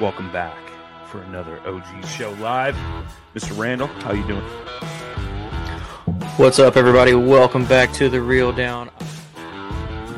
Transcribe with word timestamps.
Welcome 0.00 0.32
back 0.32 0.58
for 1.06 1.22
another 1.22 1.60
OG 1.64 2.04
show 2.06 2.32
live. 2.40 2.74
Mr. 3.34 3.56
Randall, 3.56 3.86
how 3.86 4.12
you 4.12 4.26
doing? 4.26 4.42
What's 6.36 6.58
up, 6.58 6.76
everybody? 6.76 7.14
Welcome 7.14 7.64
back 7.64 7.92
to 7.92 8.08
the 8.08 8.20
Reel 8.20 8.50
Down. 8.50 8.90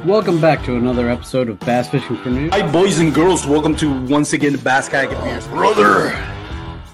Welcome 0.07 0.41
back 0.41 0.65
to 0.65 0.77
another 0.77 1.11
episode 1.11 1.51
of 1.51 1.61
Bass 1.61 1.91
Fishing 1.91 2.17
for 2.17 2.31
News. 2.31 2.53
Hi, 2.53 2.67
boys 2.73 2.99
and 2.99 3.15
girls. 3.15 3.47
Welcome 3.47 3.77
to 3.77 3.93
once 4.07 4.33
again 4.33 4.53
the 4.53 4.59
Bass 4.59 4.89
Kayak 4.89 5.11
Advance. 5.13 5.47
Brother, 5.49 6.09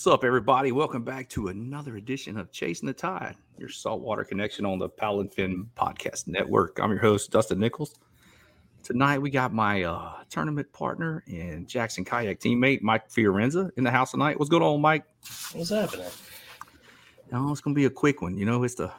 What's 0.00 0.06
up, 0.06 0.24
everybody? 0.24 0.72
Welcome 0.72 1.04
back 1.04 1.28
to 1.28 1.48
another 1.48 1.96
edition 1.96 2.38
of 2.38 2.50
Chasing 2.50 2.86
the 2.86 2.92
Tide, 2.94 3.34
your 3.58 3.68
saltwater 3.68 4.24
connection 4.24 4.64
on 4.64 4.78
the 4.78 4.88
Paddle 4.88 5.20
and 5.20 5.30
Fin 5.30 5.68
Podcast 5.76 6.26
Network. 6.26 6.78
I'm 6.80 6.88
your 6.88 7.00
host, 7.00 7.30
Dustin 7.30 7.58
Nichols. 7.58 7.96
Tonight, 8.82 9.18
we 9.18 9.28
got 9.28 9.52
my 9.52 9.82
uh, 9.82 10.12
tournament 10.30 10.72
partner 10.72 11.22
and 11.26 11.68
Jackson 11.68 12.02
Kayak 12.02 12.40
teammate, 12.40 12.80
Mike 12.80 13.10
Fiorenza, 13.10 13.70
in 13.76 13.84
the 13.84 13.90
house 13.90 14.12
tonight. 14.12 14.38
What's 14.38 14.48
going 14.48 14.62
on, 14.62 14.80
Mike? 14.80 15.04
What's 15.52 15.68
happening? 15.68 16.06
No, 17.30 17.52
it's 17.52 17.60
going 17.60 17.74
to 17.74 17.78
be 17.78 17.84
a 17.84 17.90
quick 17.90 18.22
one. 18.22 18.38
You 18.38 18.46
know, 18.46 18.64
it's 18.64 18.76
the 18.76 18.90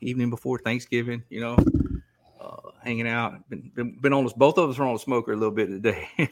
evening 0.00 0.30
before 0.30 0.58
Thanksgiving, 0.60 1.22
you 1.28 1.40
know, 1.40 1.58
uh, 2.40 2.70
hanging 2.82 3.06
out. 3.06 3.46
Been, 3.50 3.70
been, 3.74 3.98
been 4.00 4.14
on 4.14 4.24
this, 4.24 4.32
both 4.32 4.56
of 4.56 4.70
us 4.70 4.78
are 4.78 4.84
on 4.84 4.94
a 4.94 4.98
smoker 4.98 5.34
a 5.34 5.36
little 5.36 5.54
bit 5.54 5.66
today. 5.66 6.08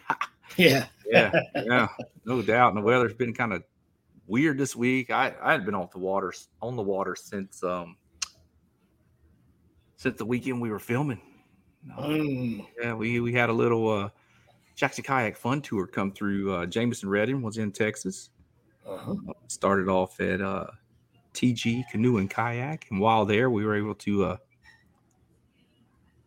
Yeah. 0.56 0.86
yeah, 1.06 1.30
yeah, 1.54 1.86
no 2.24 2.42
doubt. 2.42 2.70
And 2.70 2.78
the 2.78 2.84
weather's 2.84 3.14
been 3.14 3.32
kind 3.32 3.52
of 3.52 3.62
weird 4.30 4.56
this 4.58 4.74
week. 4.76 5.10
I 5.10 5.34
I 5.42 5.52
had 5.52 5.64
been 5.66 5.74
off 5.74 5.90
the 5.90 5.98
water 5.98 6.32
on 6.62 6.76
the 6.76 6.82
water 6.82 7.16
since 7.16 7.62
um 7.62 7.96
since 9.96 10.16
the 10.16 10.24
weekend 10.24 10.60
we 10.60 10.70
were 10.70 10.78
filming. 10.78 11.20
Uh, 11.96 12.02
Mm. 12.02 12.66
yeah, 12.80 12.94
we 12.94 13.20
we 13.20 13.32
had 13.32 13.50
a 13.50 13.52
little 13.52 13.90
uh 13.90 14.08
Jackson 14.76 15.04
Kayak 15.04 15.36
Fun 15.36 15.60
Tour 15.60 15.86
come 15.86 16.10
through. 16.12 16.52
Uh, 16.52 16.66
Jameson 16.66 17.08
Redding 17.10 17.42
was 17.42 17.58
in 17.58 17.70
Texas. 17.72 18.30
Uh-huh. 18.86 19.12
Uh, 19.28 19.32
started 19.48 19.88
off 19.88 20.18
at 20.20 20.40
uh, 20.40 20.66
TG 21.34 21.84
Canoe 21.90 22.16
and 22.16 22.30
Kayak, 22.30 22.86
and 22.90 22.98
while 22.98 23.26
there, 23.26 23.50
we 23.50 23.64
were 23.64 23.76
able 23.76 23.94
to, 23.96 24.24
uh, 24.24 24.36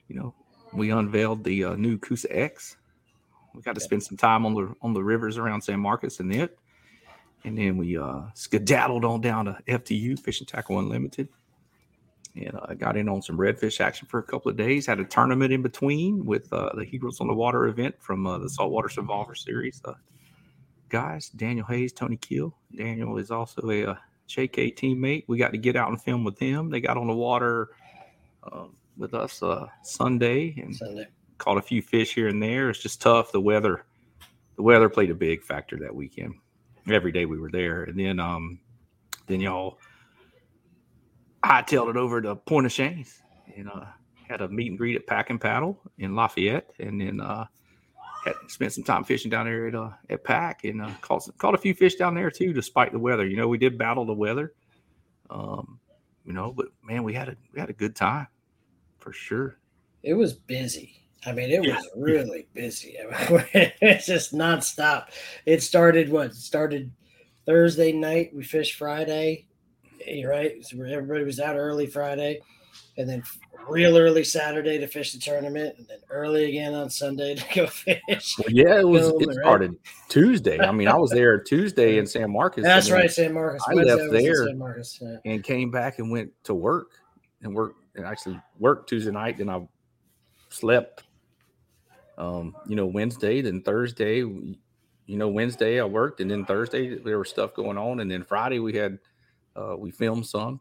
you 0.07 0.15
know, 0.15 0.35
we 0.71 0.91
unveiled 0.91 1.43
the 1.43 1.63
uh, 1.63 1.75
new 1.75 1.97
Coosa 1.97 2.27
X. 2.35 2.77
We 3.55 3.61
got 3.63 3.73
to 3.75 3.81
spend 3.81 4.03
some 4.03 4.17
time 4.17 4.45
on 4.45 4.53
the 4.53 4.75
on 4.81 4.93
the 4.93 5.03
rivers 5.03 5.37
around 5.39 5.61
San 5.61 5.79
Marcos 5.79 6.19
and 6.19 6.33
it, 6.33 6.57
and 7.45 7.57
then 7.57 7.77
we 7.77 7.97
uh, 7.97 8.21
skedaddled 8.33 9.05
on 9.05 9.21
down 9.21 9.45
to 9.45 9.57
FTU 9.67 10.19
Fishing 10.19 10.47
Tackle 10.47 10.79
Unlimited, 10.79 11.29
and 12.35 12.53
uh, 12.55 12.73
got 12.73 12.97
in 12.97 13.09
on 13.09 13.21
some 13.21 13.37
redfish 13.37 13.79
action 13.79 14.07
for 14.07 14.19
a 14.19 14.23
couple 14.23 14.49
of 14.49 14.57
days. 14.57 14.85
Had 14.85 14.99
a 14.99 15.05
tournament 15.05 15.53
in 15.53 15.61
between 15.61 16.25
with 16.25 16.51
uh, 16.53 16.69
the 16.75 16.85
Heroes 16.85 17.19
on 17.19 17.27
the 17.27 17.33
Water 17.33 17.67
event 17.67 17.95
from 17.99 18.25
uh, 18.25 18.37
the 18.37 18.49
Saltwater 18.49 18.89
Survivor 18.89 19.35
Series. 19.35 19.81
Uh, 19.83 19.93
guys, 20.89 21.29
Daniel 21.29 21.65
Hayes, 21.67 21.93
Tony 21.93 22.17
Keel. 22.17 22.55
Daniel 22.75 23.17
is 23.17 23.31
also 23.31 23.69
a, 23.69 23.85
uh 23.91 23.95
JK 24.27 24.75
teammate. 24.75 25.25
We 25.27 25.37
got 25.37 25.51
to 25.51 25.57
get 25.57 25.75
out 25.75 25.89
and 25.89 26.01
film 26.01 26.23
with 26.23 26.37
them. 26.39 26.69
They 26.69 26.81
got 26.81 26.97
on 26.97 27.07
the 27.07 27.13
water 27.13 27.69
um, 28.51 28.75
with 28.97 29.13
us 29.13 29.41
uh, 29.43 29.67
Sunday 29.83 30.55
and 30.57 30.75
Sunday. 30.75 31.07
caught 31.37 31.57
a 31.57 31.61
few 31.61 31.81
fish 31.81 32.13
here 32.13 32.27
and 32.27 32.41
there. 32.41 32.69
It's 32.69 32.79
just 32.79 33.01
tough. 33.01 33.31
The 33.31 33.41
weather, 33.41 33.85
the 34.55 34.63
weather 34.63 34.89
played 34.89 35.11
a 35.11 35.15
big 35.15 35.43
factor 35.43 35.77
that 35.79 35.93
weekend. 35.93 36.35
Every 36.87 37.11
day 37.11 37.25
we 37.25 37.39
were 37.39 37.51
there, 37.51 37.83
and 37.83 37.97
then 37.97 38.19
um, 38.19 38.59
then 39.27 39.39
y'all 39.39 39.77
I 41.43 41.61
tailed 41.61 41.89
it 41.89 41.97
over 41.97 42.21
to 42.21 42.35
Pointe 42.35 42.65
aux 42.65 42.69
Chenes 42.69 43.21
and 43.55 43.69
uh, 43.69 43.85
had 44.27 44.41
a 44.41 44.47
meet 44.47 44.69
and 44.69 44.77
greet 44.77 44.95
at 44.95 45.05
Pack 45.05 45.29
and 45.29 45.39
Paddle 45.39 45.79
in 45.97 46.15
Lafayette, 46.15 46.69
and 46.79 47.01
then 47.01 47.19
uh, 47.19 47.45
had 48.23 48.35
spent 48.47 48.71
some 48.71 48.85
time 48.85 49.03
fishing 49.03 49.29
down 49.29 49.45
there 49.45 49.67
at 49.67 49.75
uh, 49.75 49.89
at 50.09 50.23
PAC 50.23 50.63
and 50.63 50.81
uh, 50.81 50.89
caught 51.01 51.27
caught 51.37 51.53
a 51.53 51.57
few 51.57 51.73
fish 51.73 51.95
down 51.95 52.15
there 52.15 52.31
too, 52.31 52.53
despite 52.53 52.93
the 52.93 52.99
weather. 52.99 53.27
You 53.27 53.35
know, 53.35 53.49
we 53.49 53.57
did 53.57 53.77
battle 53.77 54.05
the 54.05 54.13
weather, 54.13 54.53
um, 55.29 55.79
you 56.25 56.31
know, 56.31 56.53
but 56.53 56.67
man, 56.81 57.03
we 57.03 57.13
had 57.13 57.27
a 57.27 57.35
we 57.53 57.59
had 57.59 57.69
a 57.69 57.73
good 57.73 57.95
time 57.95 58.27
for 58.99 59.11
sure. 59.11 59.59
It 60.01 60.13
was 60.13 60.33
busy. 60.33 61.02
I 61.25 61.31
mean, 61.31 61.51
it 61.51 61.61
was 61.61 61.89
really 61.95 62.47
busy. 62.53 62.97
I 63.13 63.31
mean, 63.31 63.71
it's 63.81 64.05
just 64.05 64.33
nonstop. 64.33 65.07
It 65.45 65.61
started 65.63 66.09
what? 66.09 66.27
It 66.27 66.35
started 66.35 66.91
Thursday 67.45 67.91
night. 67.91 68.31
We 68.33 68.43
fished 68.43 68.77
Friday, 68.77 69.47
eh, 70.05 70.25
right? 70.25 70.63
So 70.65 70.81
everybody 70.83 71.23
was 71.23 71.39
out 71.39 71.55
early 71.55 71.87
Friday, 71.87 72.41
and 72.97 73.09
then 73.09 73.23
real 73.67 73.97
early 73.97 74.23
Saturday 74.23 74.77
to 74.79 74.87
fish 74.87 75.13
the 75.13 75.19
tournament, 75.19 75.75
and 75.77 75.87
then 75.87 75.99
early 76.09 76.45
again 76.45 76.73
on 76.73 76.89
Sunday 76.89 77.35
to 77.35 77.55
go 77.55 77.67
fish. 77.67 78.35
Well, 78.37 78.49
yeah, 78.49 78.79
it 78.79 78.87
was. 78.87 79.07
It 79.07 79.27
right? 79.27 79.37
started 79.37 79.75
Tuesday. 80.09 80.59
I 80.59 80.71
mean, 80.71 80.87
I 80.87 80.95
was 80.95 81.11
there 81.11 81.39
Tuesday 81.39 81.97
in 81.97 82.05
San 82.05 82.31
Marcos. 82.31 82.63
That's 82.63 82.91
right, 82.91 83.11
San 83.11 83.33
Marcos. 83.33 83.61
I 83.67 83.75
Wednesday 83.75 83.95
left 83.95 84.11
there. 84.11 84.47
San 84.47 84.57
Marcos. 84.57 84.99
Yeah. 85.01 85.17
and 85.25 85.43
came 85.43 85.71
back 85.71 85.99
and 85.99 86.11
went 86.11 86.31
to 86.43 86.53
work 86.53 86.91
and 87.41 87.53
work 87.53 87.75
and 87.95 88.05
actually 88.05 88.39
worked 88.59 88.89
Tuesday 88.89 89.11
night. 89.11 89.37
Then 89.37 89.49
I 89.49 89.61
slept. 90.49 91.03
Um, 92.17 92.55
you 92.67 92.75
know, 92.75 92.85
Wednesday, 92.85 93.41
then 93.41 93.61
Thursday, 93.61 94.17
you 94.19 94.57
know, 95.07 95.27
Wednesday 95.29 95.79
I 95.79 95.85
worked, 95.85 96.21
and 96.21 96.29
then 96.29 96.45
Thursday 96.45 96.97
there 96.99 97.17
was 97.19 97.29
stuff 97.29 97.53
going 97.53 97.77
on, 97.77 97.99
and 97.99 98.09
then 98.09 98.23
Friday 98.23 98.59
we 98.59 98.73
had 98.73 98.99
uh 99.55 99.75
we 99.77 99.91
filmed 99.91 100.25
some. 100.25 100.59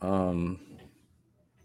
Um 0.00 0.60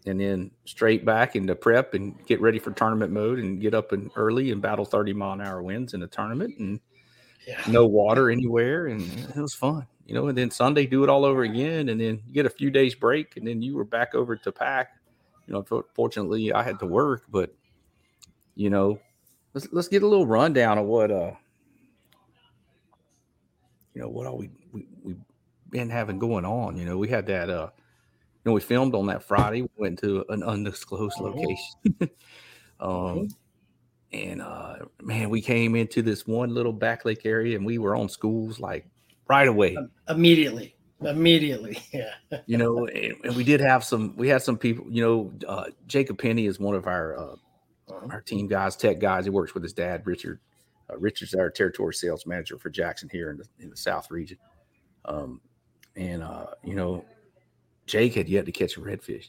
and 0.06 0.20
then 0.20 0.50
straight 0.64 1.04
back 1.04 1.36
into 1.36 1.54
prep 1.54 1.92
and 1.94 2.24
get 2.26 2.40
ready 2.40 2.58
for 2.58 2.70
tournament 2.70 3.12
mode 3.12 3.38
and 3.40 3.60
get 3.60 3.74
up 3.74 3.92
and 3.92 4.10
early 4.16 4.52
and 4.52 4.62
battle 4.62 4.84
30 4.84 5.12
mile 5.12 5.32
an 5.32 5.40
hour 5.40 5.62
winds 5.62 5.92
in 5.92 6.00
the 6.00 6.06
tournament 6.06 6.54
and 6.58 6.80
Yeah. 7.46 7.62
no 7.68 7.86
water 7.86 8.30
anywhere, 8.30 8.86
and 8.86 9.02
it 9.02 9.36
was 9.36 9.54
fun. 9.54 9.86
You 10.06 10.14
know, 10.14 10.28
and 10.28 10.38
then 10.38 10.50
Sunday 10.50 10.86
do 10.86 11.02
it 11.04 11.10
all 11.10 11.24
over 11.24 11.42
again, 11.42 11.88
and 11.90 12.00
then 12.00 12.22
you 12.26 12.32
get 12.32 12.46
a 12.46 12.50
few 12.50 12.70
days 12.70 12.94
break, 12.94 13.36
and 13.36 13.46
then 13.46 13.60
you 13.60 13.74
were 13.76 13.84
back 13.84 14.14
over 14.14 14.36
to 14.36 14.52
PAC. 14.52 14.88
You 15.46 15.54
know, 15.54 15.84
fortunately, 15.94 16.52
I 16.52 16.62
had 16.62 16.78
to 16.80 16.86
work, 16.86 17.24
but 17.30 17.54
you 18.58 18.70
know, 18.70 18.98
let's 19.54 19.68
let's 19.70 19.86
get 19.86 20.02
a 20.02 20.06
little 20.06 20.26
rundown 20.26 20.78
of 20.78 20.86
what 20.86 21.12
uh, 21.12 21.30
you 23.94 24.02
know, 24.02 24.08
what 24.08 24.26
all 24.26 24.36
we 24.36 24.50
we 24.72 24.84
we 25.04 25.14
been 25.70 25.88
having 25.88 26.18
going 26.18 26.44
on. 26.44 26.76
You 26.76 26.84
know, 26.84 26.98
we 26.98 27.06
had 27.06 27.24
that 27.26 27.48
uh, 27.48 27.68
you 27.72 28.50
know, 28.50 28.52
we 28.52 28.60
filmed 28.60 28.96
on 28.96 29.06
that 29.06 29.22
Friday. 29.22 29.62
We 29.62 29.68
went 29.76 30.00
to 30.00 30.24
an 30.28 30.42
undisclosed 30.42 31.20
location. 31.20 32.10
um, 32.80 33.28
and 34.12 34.42
uh, 34.42 34.78
man, 35.02 35.30
we 35.30 35.40
came 35.40 35.76
into 35.76 36.02
this 36.02 36.26
one 36.26 36.52
little 36.52 36.72
back 36.72 37.04
lake 37.04 37.24
area, 37.24 37.56
and 37.56 37.64
we 37.64 37.78
were 37.78 37.94
on 37.94 38.08
schools 38.08 38.58
like 38.58 38.88
right 39.28 39.46
away. 39.46 39.78
Immediately. 40.08 40.74
Immediately. 41.00 41.78
Yeah. 41.92 42.40
You 42.46 42.56
know, 42.56 42.88
and, 42.88 43.14
and 43.22 43.36
we 43.36 43.44
did 43.44 43.60
have 43.60 43.84
some. 43.84 44.16
We 44.16 44.28
had 44.28 44.42
some 44.42 44.58
people. 44.58 44.84
You 44.90 45.02
know, 45.04 45.32
uh, 45.46 45.66
Jacob 45.86 46.18
Penny 46.18 46.46
is 46.46 46.58
one 46.58 46.74
of 46.74 46.88
our 46.88 47.16
uh, 47.16 47.36
our 47.90 48.20
team 48.20 48.46
guys, 48.46 48.76
tech 48.76 48.98
guys. 48.98 49.24
He 49.24 49.30
works 49.30 49.54
with 49.54 49.62
his 49.62 49.72
dad, 49.72 50.06
Richard. 50.06 50.40
Uh, 50.90 50.96
Richard's 50.98 51.34
our 51.34 51.50
territory 51.50 51.94
sales 51.94 52.26
manager 52.26 52.58
for 52.58 52.70
Jackson 52.70 53.08
here 53.10 53.30
in 53.30 53.36
the 53.38 53.44
in 53.60 53.70
the 53.70 53.76
South 53.76 54.10
region. 54.10 54.38
Um, 55.04 55.40
and 55.96 56.22
uh, 56.22 56.46
you 56.62 56.74
know, 56.74 57.04
Jake 57.86 58.14
had 58.14 58.28
yet 58.28 58.46
to 58.46 58.52
catch 58.52 58.76
a 58.76 58.80
redfish. 58.80 59.28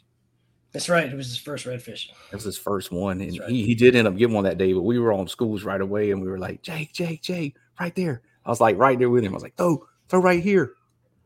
That's 0.72 0.88
right. 0.88 1.12
It 1.12 1.16
was 1.16 1.28
his 1.28 1.38
first 1.38 1.66
redfish. 1.66 2.10
That 2.30 2.38
was 2.38 2.44
his 2.44 2.58
first 2.58 2.92
one, 2.92 3.22
and 3.22 3.32
he, 3.48 3.66
he 3.66 3.74
did 3.74 3.96
end 3.96 4.08
up 4.08 4.16
getting 4.16 4.36
one 4.36 4.44
that 4.44 4.60
day. 4.60 4.72
But 4.74 4.84
we 4.84 5.00
were 5.00 5.12
on 5.12 5.28
schools 5.28 5.64
right 5.64 5.82
away, 5.82 6.12
and 6.12 6.22
we 6.22 6.28
were 6.28 6.38
like, 6.38 6.62
Jake, 6.62 6.94
Jake, 6.94 7.24
Jake, 7.24 7.56
right 7.80 7.96
there. 7.96 8.22
I 8.46 8.50
was 8.50 8.62
like 8.62 8.78
right 8.78 8.98
there 8.98 9.10
with 9.10 9.24
him. 9.24 9.34
I 9.34 9.36
was 9.36 9.44
like, 9.44 9.56
throw, 9.56 9.84
throw 10.10 10.20
right 10.20 10.44
here. 10.44 10.74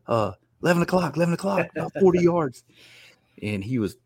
Uh, 0.06 0.32
eleven 0.62 0.82
o'clock, 0.82 1.16
eleven 1.16 1.34
o'clock, 1.34 1.68
about 1.76 1.92
forty 2.00 2.20
yards, 2.22 2.64
and 3.42 3.62
he 3.62 3.78
was 3.78 3.96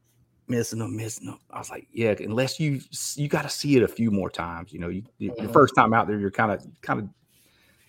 missing 0.48 0.78
them, 0.78 0.96
missing 0.96 1.26
them. 1.26 1.38
I 1.50 1.58
was 1.58 1.70
like, 1.70 1.86
yeah, 1.92 2.14
unless 2.18 2.58
you 2.58 2.80
you 3.16 3.28
got 3.28 3.42
to 3.42 3.48
see 3.48 3.76
it 3.76 3.82
a 3.82 3.88
few 3.88 4.10
more 4.10 4.30
times. 4.30 4.72
You 4.72 4.80
know, 4.80 4.88
you, 4.88 5.02
the 5.18 5.30
Mhm. 5.30 5.52
first 5.52 5.74
time 5.74 5.92
out 5.92 6.06
there, 6.06 6.18
you're 6.18 6.30
kind 6.30 6.52
of 6.52 6.66
kind 6.82 7.00
of 7.00 7.08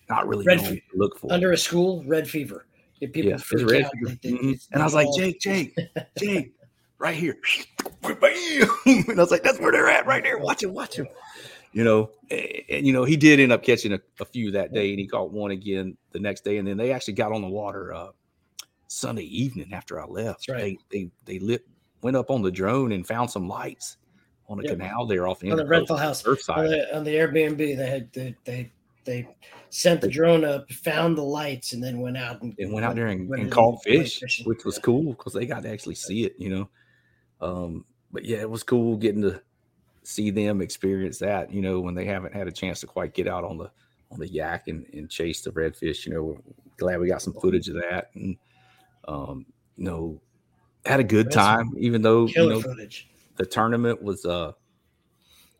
not 0.08 0.26
really 0.26 0.44
Red 0.44 0.58
knowing 0.58 0.68
fe- 0.74 0.82
what 0.88 0.92
to 0.92 0.98
look 0.98 1.18
for. 1.18 1.32
Under 1.32 1.52
a 1.52 1.56
school, 1.56 2.04
red 2.06 2.28
fever. 2.28 2.66
If 3.00 3.12
people 3.12 3.30
Yeah, 3.30 3.36
freak 3.38 3.66
red 3.70 3.84
out, 3.84 3.92
fever. 3.92 4.18
they- 4.22 4.30
Mhm. 4.32 4.52
they 4.52 4.58
And 4.72 4.82
I 4.82 4.84
was 4.84 4.94
like, 4.94 5.08
Jake, 5.16 5.40
Jake, 5.40 5.74
Jake, 6.18 6.52
right 6.98 7.14
here. 7.16 7.38
And 8.86 9.10
I 9.18 9.22
was 9.22 9.30
like, 9.30 9.42
that's 9.42 9.58
where 9.58 9.72
they're 9.72 9.88
at 9.88 10.06
right 10.06 10.22
there. 10.22 10.38
Watch 10.38 10.62
him, 10.62 10.74
watch 10.74 10.96
him. 10.96 11.06
You 11.72 11.84
know, 11.84 12.10
and, 12.30 12.48
and, 12.68 12.86
you 12.86 12.92
know, 12.92 13.04
he 13.04 13.16
did 13.16 13.38
end 13.40 13.52
up 13.52 13.62
catching 13.62 13.92
a, 13.92 14.00
a 14.18 14.24
few 14.24 14.50
that 14.50 14.72
day 14.74 14.90
and 14.90 14.98
he 14.98 15.06
caught 15.06 15.30
one 15.30 15.52
again 15.52 15.96
the 16.10 16.18
next 16.18 16.44
day. 16.44 16.58
And 16.58 16.66
then 16.66 16.76
they 16.76 16.92
actually 16.92 17.14
got 17.14 17.32
on 17.32 17.42
the 17.42 17.48
water 17.48 17.94
uh, 17.94 18.08
Sunday 18.88 19.22
evening 19.22 19.72
after 19.72 20.00
I 20.00 20.04
left. 20.06 20.48
right. 20.48 20.76
They, 20.90 21.04
they 21.24 21.38
they 21.38 21.38
lit 21.38 21.64
went 22.02 22.16
up 22.16 22.30
on 22.30 22.42
the 22.42 22.50
drone 22.50 22.92
and 22.92 23.06
found 23.06 23.30
some 23.30 23.48
lights 23.48 23.96
on 24.48 24.58
a 24.58 24.62
Yep. 24.62 24.72
canal 24.72 25.06
there 25.06 25.28
off 25.28 25.40
the 25.40 25.50
on 25.50 25.56
the 25.56 25.66
rental 25.66 25.96
house 25.96 26.26
on 26.26 26.36
the, 26.66 26.96
on 26.96 27.04
the 27.04 27.14
Airbnb. 27.14 27.56
They 27.56 27.86
had 27.88 28.12
they, 28.12 28.34
they 28.44 28.72
they 29.04 29.28
sent 29.70 30.00
the 30.00 30.08
drone 30.08 30.44
up, 30.44 30.70
found 30.70 31.16
the 31.16 31.22
lights, 31.22 31.72
and 31.72 31.82
then 31.82 32.00
went 32.00 32.16
out 32.16 32.42
and, 32.42 32.54
and 32.58 32.72
went 32.72 32.84
out 32.84 32.94
there 32.96 33.06
and, 33.06 33.28
went 33.28 33.42
and 33.42 33.52
caught 33.52 33.82
fish, 33.82 34.22
which 34.44 34.64
was 34.64 34.78
cool 34.78 35.12
because 35.12 35.32
they 35.32 35.46
got 35.46 35.62
to 35.62 35.70
actually 35.70 35.94
see 35.94 36.24
it, 36.24 36.34
you 36.38 36.50
know. 36.50 36.68
Um, 37.40 37.84
but 38.12 38.24
yeah, 38.24 38.38
it 38.38 38.50
was 38.50 38.62
cool 38.62 38.96
getting 38.96 39.22
to 39.22 39.40
see 40.02 40.30
them 40.30 40.60
experience 40.60 41.18
that, 41.18 41.52
you 41.52 41.62
know, 41.62 41.80
when 41.80 41.94
they 41.94 42.04
haven't 42.04 42.34
had 42.34 42.48
a 42.48 42.52
chance 42.52 42.80
to 42.80 42.86
quite 42.86 43.14
get 43.14 43.28
out 43.28 43.44
on 43.44 43.56
the 43.56 43.70
on 44.10 44.18
the 44.18 44.28
yak 44.28 44.68
and, 44.68 44.86
and 44.92 45.08
chase 45.08 45.40
the 45.42 45.50
redfish. 45.52 46.04
You 46.04 46.14
know, 46.14 46.22
we're 46.22 46.36
glad 46.76 47.00
we 47.00 47.08
got 47.08 47.22
some 47.22 47.34
footage 47.34 47.68
of 47.68 47.76
that, 47.76 48.10
and 48.14 48.36
um, 49.06 49.46
you 49.76 49.84
know, 49.84 50.20
had 50.86 51.00
a 51.00 51.04
good 51.04 51.26
That's 51.26 51.36
time, 51.36 51.72
even 51.78 52.02
though 52.02 52.26
you 52.26 52.48
know 52.48 52.60
footage. 52.60 53.08
the 53.36 53.46
tournament 53.46 54.02
was 54.02 54.24
uh 54.24 54.52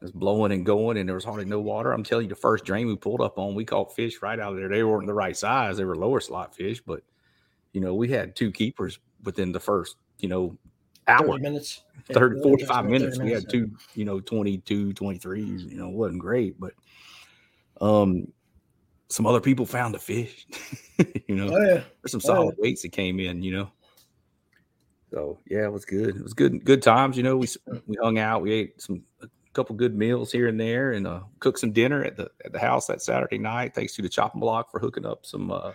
was 0.00 0.12
blowing 0.12 0.52
and 0.52 0.64
going 0.64 0.96
and 0.96 1.08
there 1.08 1.14
was 1.14 1.24
hardly 1.24 1.44
no 1.44 1.60
water. 1.60 1.92
I'm 1.92 2.02
telling 2.02 2.24
you, 2.24 2.30
the 2.30 2.34
first 2.36 2.64
drain 2.64 2.86
we 2.86 2.96
pulled 2.96 3.20
up 3.20 3.38
on, 3.38 3.54
we 3.54 3.64
caught 3.64 3.94
fish 3.94 4.22
right 4.22 4.38
out 4.38 4.52
of 4.52 4.58
there. 4.58 4.68
They 4.68 4.82
weren't 4.82 5.06
the 5.06 5.14
right 5.14 5.36
size, 5.36 5.76
they 5.76 5.84
were 5.84 5.96
lower 5.96 6.20
slot 6.20 6.54
fish, 6.54 6.80
but 6.80 7.02
you 7.72 7.80
know, 7.80 7.94
we 7.94 8.08
had 8.08 8.34
two 8.34 8.50
keepers 8.50 8.98
within 9.22 9.52
the 9.52 9.60
first, 9.60 9.96
you 10.18 10.28
know, 10.28 10.56
hour, 11.06 11.26
30 11.26 11.42
minutes. 11.42 11.82
30, 12.08 12.36
really, 12.36 12.42
45 12.42 12.84
just 12.84 12.90
minutes. 12.90 13.18
We 13.20 13.30
had 13.30 13.48
two, 13.48 13.70
you 13.94 14.04
know, 14.04 14.20
22, 14.20 14.94
23s, 14.94 15.70
you 15.70 15.76
know, 15.76 15.88
wasn't 15.90 16.20
great, 16.20 16.58
but 16.58 16.72
um 17.80 18.26
some 19.08 19.26
other 19.26 19.40
people 19.40 19.66
found 19.66 19.92
the 19.94 19.98
fish, 19.98 20.46
you 21.28 21.34
know. 21.34 21.52
Oh, 21.52 21.60
yeah. 21.62 21.82
There's 22.02 22.12
some 22.12 22.20
Oh, 22.24 22.28
yeah. 22.32 22.38
solid 22.38 22.54
weights 22.58 22.82
that 22.82 22.92
came 22.92 23.18
in, 23.20 23.42
you 23.42 23.52
know. 23.52 23.70
So 25.10 25.38
yeah, 25.46 25.64
it 25.64 25.72
was 25.72 25.84
good. 25.84 26.16
It 26.16 26.22
was 26.22 26.34
good, 26.34 26.64
good 26.64 26.82
times. 26.82 27.16
You 27.16 27.22
know, 27.22 27.36
we 27.36 27.48
we 27.86 27.96
hung 28.00 28.18
out, 28.18 28.42
we 28.42 28.52
ate 28.52 28.80
some 28.80 29.02
a 29.22 29.26
couple 29.52 29.74
good 29.74 29.96
meals 29.96 30.30
here 30.30 30.46
and 30.46 30.58
there, 30.58 30.92
and 30.92 31.06
uh, 31.06 31.20
cooked 31.40 31.58
some 31.58 31.72
dinner 31.72 32.04
at 32.04 32.16
the 32.16 32.30
at 32.44 32.52
the 32.52 32.58
house 32.58 32.86
that 32.86 33.02
Saturday 33.02 33.38
night. 33.38 33.74
Thanks 33.74 33.94
to 33.96 34.02
the 34.02 34.08
chopping 34.08 34.40
block 34.40 34.70
for 34.70 34.78
hooking 34.78 35.06
up 35.06 35.26
some 35.26 35.50
uh, 35.50 35.72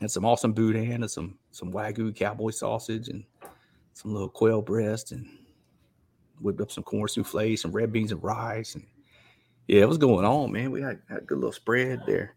and 0.00 0.10
some 0.10 0.24
awesome 0.24 0.52
boudin 0.52 1.02
and 1.02 1.10
some 1.10 1.38
some 1.52 1.72
wagyu 1.72 2.14
cowboy 2.14 2.50
sausage 2.50 3.08
and 3.08 3.24
some 3.94 4.12
little 4.12 4.28
quail 4.28 4.60
breast 4.60 5.12
and 5.12 5.26
whipped 6.40 6.60
up 6.60 6.70
some 6.70 6.84
corn 6.84 7.08
souffle, 7.08 7.56
some 7.56 7.72
red 7.72 7.92
beans 7.92 8.12
and 8.12 8.22
rice, 8.22 8.74
and 8.74 8.84
yeah, 9.68 9.82
it 9.82 9.88
was 9.88 9.98
going 9.98 10.24
on, 10.24 10.52
man. 10.52 10.70
We 10.70 10.82
had, 10.82 11.00
had 11.08 11.18
a 11.18 11.22
good 11.22 11.38
little 11.38 11.52
spread 11.52 12.02
there. 12.06 12.34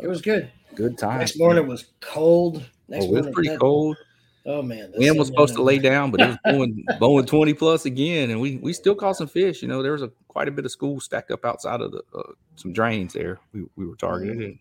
It 0.00 0.06
was 0.06 0.20
good. 0.20 0.50
Good 0.74 0.98
time. 0.98 1.18
Next 1.18 1.38
morning 1.38 1.66
was 1.66 1.86
cold. 2.00 2.64
Next 2.88 3.06
Oh, 3.06 3.16
it 3.16 3.24
was 3.24 3.34
pretty 3.34 3.56
cold. 3.56 3.96
Oh 4.46 4.62
man, 4.62 4.92
the 4.92 4.98
Wind 4.98 5.18
was 5.18 5.28
supposed 5.28 5.54
to 5.54 5.62
lay 5.62 5.78
down, 5.78 6.10
but 6.10 6.20
it 6.20 6.28
was 6.28 6.38
blowing, 6.44 6.84
blowing 6.98 7.26
20 7.26 7.54
plus 7.54 7.84
again. 7.84 8.30
And 8.30 8.40
we 8.40 8.56
we 8.56 8.72
still 8.72 8.94
caught 8.94 9.16
some 9.16 9.28
fish. 9.28 9.62
You 9.62 9.68
know, 9.68 9.82
there 9.82 9.92
was 9.92 10.02
a 10.02 10.10
quite 10.28 10.48
a 10.48 10.50
bit 10.50 10.64
of 10.64 10.70
school 10.70 11.00
stacked 11.00 11.30
up 11.30 11.44
outside 11.44 11.80
of 11.80 11.92
the 11.92 12.02
uh, 12.14 12.32
some 12.56 12.72
drains 12.72 13.12
there. 13.12 13.40
We, 13.52 13.64
we 13.76 13.86
were 13.86 13.96
targeted 13.96 14.38
and 14.38 14.58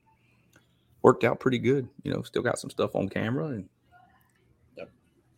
worked 1.02 1.24
out 1.24 1.40
pretty 1.40 1.60
good. 1.60 1.88
You 2.04 2.12
know, 2.12 2.22
still 2.24 2.42
got 2.42 2.60
some 2.60 2.70
stuff 2.70 2.96
on 2.96 3.08
camera 3.10 3.48
and 3.48 3.70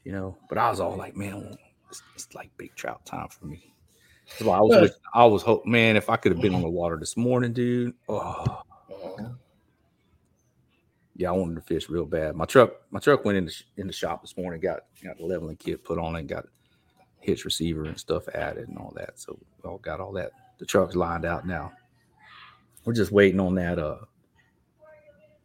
you 0.04 0.14
know, 0.14 0.38
but 0.48 0.58
I 0.58 0.70
was 0.70 0.80
all 0.80 0.96
like, 0.96 1.16
man, 1.16 1.58
it's, 1.90 2.02
it's 2.16 2.34
like 2.34 2.50
big 2.58 2.74
trout 2.76 3.06
time 3.06 3.28
for 3.28 3.46
me. 3.46 3.74
That's 4.30 4.44
why 4.44 4.58
I 4.58 4.62
was 4.62 4.92
I 5.14 5.26
was 5.26 5.44
hope 5.44 5.66
man, 5.66 5.96
if 5.96 6.10
I 6.10 6.16
could 6.16 6.32
have 6.32 6.42
been 6.42 6.56
on 6.56 6.62
the 6.62 6.70
water 6.70 6.98
this 6.98 7.18
morning, 7.18 7.54
dude. 7.54 7.94
Oh 8.08 8.62
yeah, 11.20 11.30
I 11.30 11.34
wanted 11.34 11.56
to 11.56 11.62
fish 11.62 11.90
real 11.90 12.06
bad. 12.06 12.38
My 12.38 12.46
truck, 12.46 12.76
my 12.92 13.00
truck 13.00 13.26
went 13.26 13.38
in 13.38 13.46
the 13.46 13.52
sh- 13.52 13.66
in 13.76 13.88
the 13.88 13.94
shop 13.94 14.22
this 14.22 14.38
morning. 14.38 14.62
Got 14.62 14.84
got 15.04 15.18
the 15.18 15.26
leveling 15.26 15.58
kit 15.58 15.84
put 15.84 16.00
on 16.00 16.16
it. 16.16 16.28
Got 16.28 16.46
hitch 17.20 17.44
receiver 17.44 17.84
and 17.84 18.00
stuff 18.00 18.30
added 18.30 18.70
and 18.70 18.78
all 18.78 18.94
that. 18.96 19.20
So 19.20 19.38
we 19.64 19.70
all 19.70 19.80
got 19.80 20.00
all 20.00 20.14
that. 20.14 20.32
The 20.60 20.66
truck's 20.66 20.96
lined 20.96 21.26
out 21.26 21.46
now. 21.46 21.74
We're 22.86 22.94
just 22.94 23.12
waiting 23.12 23.42
on 23.42 23.56
that 23.56 23.80
uh 23.80 23.98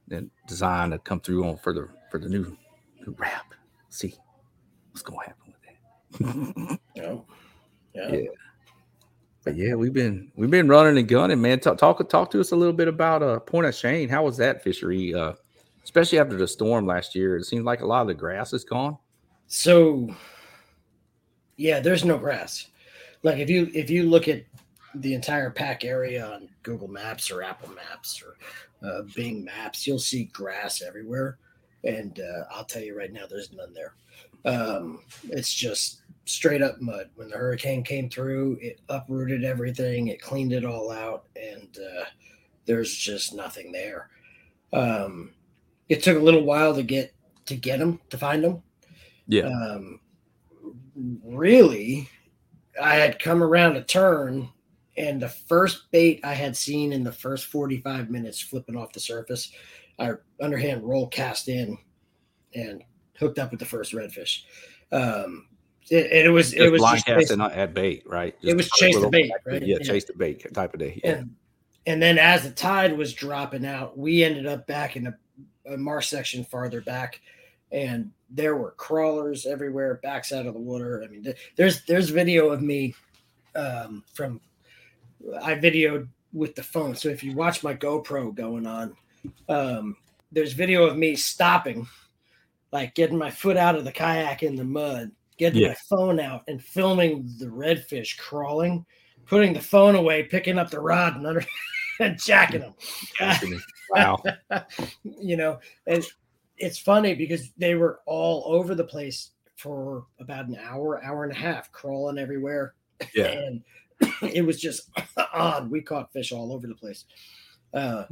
that 0.09 0.25
design 0.47 0.91
to 0.91 1.01
come 1.01 1.19
through 1.21 1.45
on 1.49 1.57
for 1.57 1.73
the 1.75 1.89
for 2.09 2.21
the 2.21 2.29
new 2.29 2.57
new 3.05 3.17
wrap. 3.19 3.53
See 3.91 4.15
what's 4.91 5.03
gonna 5.03 5.27
happen 5.27 5.53
with 5.53 5.63
that. 5.63 6.79
Yeah. 6.95 7.17
Yeah. 7.95 8.13
Yeah. 8.13 8.29
But 9.45 9.57
yeah, 9.57 9.75
we've 9.75 9.93
been 9.93 10.31
we've 10.37 10.51
been 10.51 10.69
running 10.69 10.99
and 10.99 11.09
gunning, 11.09 11.41
man. 11.41 11.61
Talk 11.61 11.79
talk 11.79 12.09
talk 12.09 12.31
to 12.31 12.41
us 12.41 12.53
a 12.53 12.57
little 12.57 12.73
bit 12.73 12.89
about 12.89 13.25
uh 13.25 13.41
Pointe 13.41 13.67
aux 13.67 13.73
Chenes. 13.73 14.11
How 14.11 14.25
was 14.25 14.37
that 14.37 14.63
fishery? 14.63 15.15
Uh 15.15 15.35
especially 15.85 16.19
after 16.19 16.37
the 16.37 16.49
storm 16.49 16.87
last 16.87 17.15
year. 17.15 17.37
It 17.37 17.45
seems 17.45 17.65
like 17.65 17.83
a 17.83 17.87
lot 17.87 18.03
of 18.03 18.09
the 18.09 18.15
grass 18.15 18.53
is 18.53 18.65
gone. 18.65 18.99
So 19.47 20.09
yeah, 21.57 21.81
there's 21.81 22.05
no 22.05 22.19
grass. 22.19 22.67
Like 23.23 23.39
if 23.39 23.49
you 23.49 23.71
if 23.75 23.91
you 23.91 24.09
look 24.09 24.27
at 24.29 24.45
the 24.97 25.15
entire 25.15 25.51
PAC 25.51 25.85
area 25.85 26.27
on 26.27 26.49
Google 26.63 26.89
Maps 26.89 27.31
or 27.31 27.43
Apple 27.43 27.71
Maps 27.75 28.23
or 28.23 28.37
uh, 28.87 29.03
Bing 29.15 29.45
Maps, 29.45 29.87
you'll 29.87 29.99
see 29.99 30.25
grass 30.27 30.83
everywhere. 30.83 31.39
And 31.85 32.19
uh, 32.21 32.45
I'll 32.51 32.65
tell 32.65 32.83
you 32.83 32.97
right 32.97 33.13
now, 33.13 33.27
there's 33.29 33.53
none 33.53 33.75
there. 33.75 33.95
Um, 34.45 35.01
it's 35.25 35.53
just 35.53 36.03
straight 36.27 36.63
up 36.63 36.81
mud. 36.81 37.11
When 37.17 37.29
the 37.29 37.37
hurricane 37.37 37.83
came 37.83 38.09
through, 38.09 38.59
it 38.61 38.81
uprooted 38.89 39.45
everything, 39.45 40.09
it 40.09 40.21
cleaned 40.21 40.53
it 40.53 40.65
all 40.65 40.91
out, 40.91 41.25
and 41.37 41.77
uh, 41.79 42.05
there's 42.67 42.95
just 42.95 43.35
nothing 43.35 43.73
there. 43.73 44.09
Um, 44.73 45.31
it 45.89 46.03
took 46.03 46.17
a 46.17 46.21
little 46.21 46.45
while 46.45 46.75
to 46.75 46.83
get 46.83 47.13
to 47.47 47.57
get 47.57 47.79
them 47.79 48.01
to 48.11 48.17
find 48.19 48.43
them 48.43 48.63
Yeah. 49.29 49.43
um, 49.49 50.01
really, 51.23 52.09
I 52.81 52.95
had 52.97 53.19
come 53.19 53.43
around 53.43 53.77
a 53.77 53.83
turn, 53.85 54.49
and 54.97 55.21
the 55.21 55.29
first 55.29 55.91
bait 55.91 56.21
I 56.25 56.35
had 56.35 56.57
seen 56.57 56.93
in 56.93 57.05
the 57.05 57.13
first 57.13 57.47
45 57.47 58.11
minutes 58.11 58.41
flipping 58.41 58.77
off 58.77 58.93
the 58.93 59.01
surface, 59.01 59.53
I 59.99 60.13
underhand 60.41 60.83
roll 60.83 61.09
cast 61.09 61.49
in 61.49 61.77
and 62.55 62.83
hooked 63.19 63.39
up 63.39 63.51
with 63.51 63.61
the 63.61 63.67
first 63.67 63.93
redfish. 63.93 64.43
Um, 64.93 65.47
it, 65.91 66.27
it 66.27 66.31
was 66.31 66.53
it 66.55 66.59
Just 66.61 66.73
was 66.73 66.81
blind 66.81 66.97
just 66.97 67.07
casting 67.07 67.39
basic- 67.39 67.57
at 67.59 67.75
bait, 67.75 68.03
right? 68.07 68.35
it 68.43 68.57
was 68.57 68.69
chase 68.71 68.99
the 68.99 69.09
bait, 69.09 69.31
right? 69.47 69.63
Yeah, 69.63 69.77
Yeah. 69.81 69.87
chase 69.87 70.05
the 70.05 70.15
bait 70.15 70.53
type 70.55 70.73
of 70.75 70.81
day. 70.81 71.01
Yeah. 71.05 71.11
and 71.19 71.35
and 71.87 72.01
then 72.01 72.17
as 72.17 72.45
the 72.45 72.51
tide 72.51 72.97
was 72.97 73.13
dropping 73.13 73.67
out, 73.67 73.99
we 73.99 74.25
ended 74.25 74.47
up 74.47 74.67
back 74.67 74.97
in 74.97 75.07
a, 75.09 75.15
a 75.67 75.77
marsh 75.77 76.09
section 76.09 76.45
farther 76.45 76.81
back, 76.81 77.21
and 77.73 78.11
there 78.31 78.57
were 78.57 78.73
crawlers 78.73 79.47
everywhere, 79.47 80.01
backside 80.03 80.47
of 80.47 80.55
the 80.55 80.61
water. 80.61 81.03
I 81.05 81.09
mean, 81.09 81.33
there's 81.57 81.85
there's 81.87 82.11
video 82.11 82.51
of 82.51 82.63
me 82.63 82.95
um, 83.55 84.05
from 84.13 84.41
I 85.43 85.55
videoed 85.55 86.09
with 86.33 86.55
the 86.55 86.63
phone. 86.63 86.95
So 86.95 87.09
if 87.09 87.23
you 87.23 87.35
watch 87.35 87.63
my 87.63 87.75
GoPro 87.75 88.35
going 88.35 88.67
on, 88.67 88.97
um, 89.49 89.97
there's 90.33 90.53
video 90.53 90.85
of 90.85 90.97
me 90.97 91.15
stopping, 91.15 91.87
like 92.73 92.95
getting 92.95 93.17
my 93.17 93.31
foot 93.31 93.57
out 93.57 93.77
of 93.77 93.85
the 93.85 93.93
kayak 93.93 94.43
in 94.43 94.57
the 94.57 94.65
mud, 94.65 95.11
getting 95.39 95.63
Yeah. 95.63 95.69
my 95.69 95.77
phone 95.89 96.19
out 96.21 96.43
and 96.49 96.63
filming 96.63 97.31
the 97.39 97.47
redfish 97.47 98.19
crawling, 98.19 98.85
putting 99.27 99.53
the 99.53 99.61
phone 99.61 99.95
away, 99.95 100.25
picking 100.25 100.59
up 100.59 100.71
the 100.71 100.81
rod 100.81 101.17
and 101.17 101.27
under 101.27 101.41
jacking 102.17 102.61
them. 102.61 102.75
Wow. 103.91 104.23
you 105.03 105.37
know, 105.37 105.59
and 105.87 106.05
it's 106.57 106.79
funny 106.79 107.15
because 107.15 107.51
they 107.59 107.75
were 107.75 108.01
all 108.07 108.45
over 108.47 108.75
the 108.75 108.85
place 108.85 109.31
for 109.57 110.07
about 110.21 110.47
an 110.49 110.57
hour, 110.61 111.03
hour 111.05 111.25
and 111.25 111.33
a 111.33 111.37
half, 111.37 111.71
crawling 111.73 112.19
everywhere. 112.19 112.75
Yeah. 113.15 113.41
And 114.21 114.35
it 114.35 114.45
was 114.45 114.61
just 114.61 114.91
odd. 115.33 115.71
We 115.71 115.81
caught 115.81 116.13
fish 116.13 116.33
all 116.33 116.53
over 116.53 116.67
the 116.67 116.75
place. 116.75 117.05
Uh, 117.73 118.05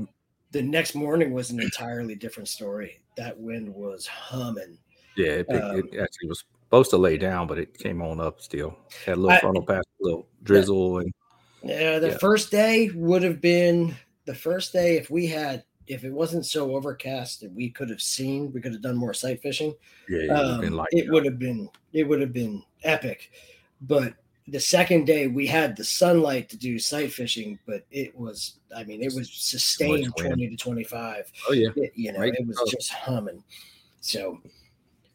the 0.52 0.62
next 0.62 0.94
morning 0.94 1.32
was 1.32 1.50
an 1.50 1.60
entirely 1.60 2.14
different 2.14 2.48
story. 2.48 3.02
That 3.16 3.38
wind 3.38 3.68
was 3.68 4.06
humming. 4.06 4.78
Yeah, 5.16 5.32
it, 5.32 5.50
Um, 5.50 5.78
it 5.78 6.00
actually 6.00 6.28
was 6.28 6.44
supposed 6.64 6.90
to 6.90 6.96
lay 6.98 7.18
down, 7.18 7.46
but 7.46 7.58
it 7.58 7.76
came 7.76 8.00
on 8.00 8.20
up 8.20 8.40
still. 8.40 8.78
Had 9.04 9.18
a 9.18 9.20
little 9.20 9.62
I- 9.62 9.74
pass, 9.74 9.84
a 10.00 10.04
little 10.04 10.28
drizzle, 10.44 10.98
and 10.98 11.12
Yeah, 11.64 11.98
the 11.98 12.08
Yeah. 12.10 12.18
first 12.18 12.50
day 12.50 12.90
would 12.94 13.22
have 13.22 13.40
been 13.40 13.94
the 14.24 14.34
first 14.34 14.72
day 14.72 14.96
if 14.96 15.10
we 15.10 15.26
had 15.26 15.64
if 15.88 16.04
it 16.04 16.12
wasn't 16.12 16.46
so 16.46 16.76
overcast 16.76 17.40
that 17.40 17.52
we 17.52 17.68
could 17.68 17.90
have 17.90 18.00
seen, 18.00 18.52
we 18.52 18.60
could 18.60 18.72
have 18.72 18.80
done 18.82 18.96
more 18.96 19.12
sight 19.12 19.42
fishing. 19.42 19.74
yeah, 20.08 20.18
it 20.20 20.28
would 20.28 20.38
have 20.38 20.72
um, 20.72 20.86
it 20.92 21.10
would 21.10 21.24
have 21.24 21.38
been 21.38 21.68
it 21.92 22.04
would 22.04 22.20
have 22.20 22.32
been 22.32 22.62
epic 22.84 23.30
but 23.82 24.14
the 24.48 24.58
second 24.60 25.04
day 25.06 25.26
we 25.28 25.46
had 25.46 25.76
the 25.76 25.84
sunlight 25.84 26.48
to 26.48 26.56
do 26.56 26.78
sight 26.78 27.12
fishing 27.12 27.58
but 27.66 27.84
it 27.90 28.16
was 28.16 28.58
i 28.76 28.82
mean 28.84 29.02
it 29.02 29.12
was 29.14 29.30
sustained. 29.32 30.12
20 30.16 30.48
to 30.50 30.56
25 30.56 31.32
Oh 31.48 31.52
yeah, 31.52 31.68
It- 31.76 31.92
you 31.96 32.12
know 32.12 32.20
Right. 32.20 32.34
it 32.34 32.46
was 32.46 32.58
Oh. 32.60 32.66
just 32.70 32.90
humming 32.92 33.42
so 34.00 34.40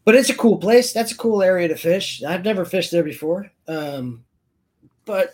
but 0.05 0.15
it's 0.15 0.29
a 0.29 0.35
cool 0.35 0.57
place 0.57 0.93
that's 0.93 1.11
a 1.11 1.17
cool 1.17 1.41
area 1.41 1.67
to 1.69 1.75
fish 1.75 2.23
i've 2.23 2.43
never 2.45 2.63
fished 2.65 2.91
there 2.91 3.03
before 3.03 3.51
um 3.67 4.23
but 5.05 5.33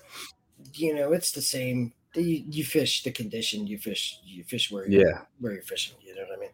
you 0.73 0.93
know 0.93 1.13
it's 1.13 1.31
the 1.31 1.41
same 1.41 1.93
you, 2.15 2.43
you 2.49 2.63
fish 2.63 3.03
the 3.03 3.11
condition 3.11 3.67
you 3.67 3.77
fish 3.77 4.19
you 4.23 4.43
fish 4.43 4.71
where 4.71 4.87
you're, 4.87 5.07
yeah. 5.07 5.21
where 5.39 5.53
you're 5.53 5.61
fishing 5.61 5.95
you 6.01 6.13
know 6.15 6.21
what 6.21 6.37
i 6.37 6.39
mean 6.39 6.49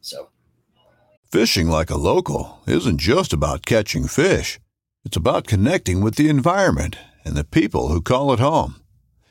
so 0.00 0.28
Fishing 1.34 1.66
like 1.66 1.90
a 1.90 1.96
local 1.96 2.60
isn't 2.64 2.98
just 2.98 3.32
about 3.32 3.66
catching 3.66 4.06
fish. 4.06 4.60
It's 5.04 5.16
about 5.16 5.48
connecting 5.48 6.00
with 6.00 6.14
the 6.14 6.28
environment 6.28 6.96
and 7.24 7.34
the 7.34 7.42
people 7.42 7.88
who 7.88 8.00
call 8.00 8.32
it 8.32 8.38
home. 8.38 8.76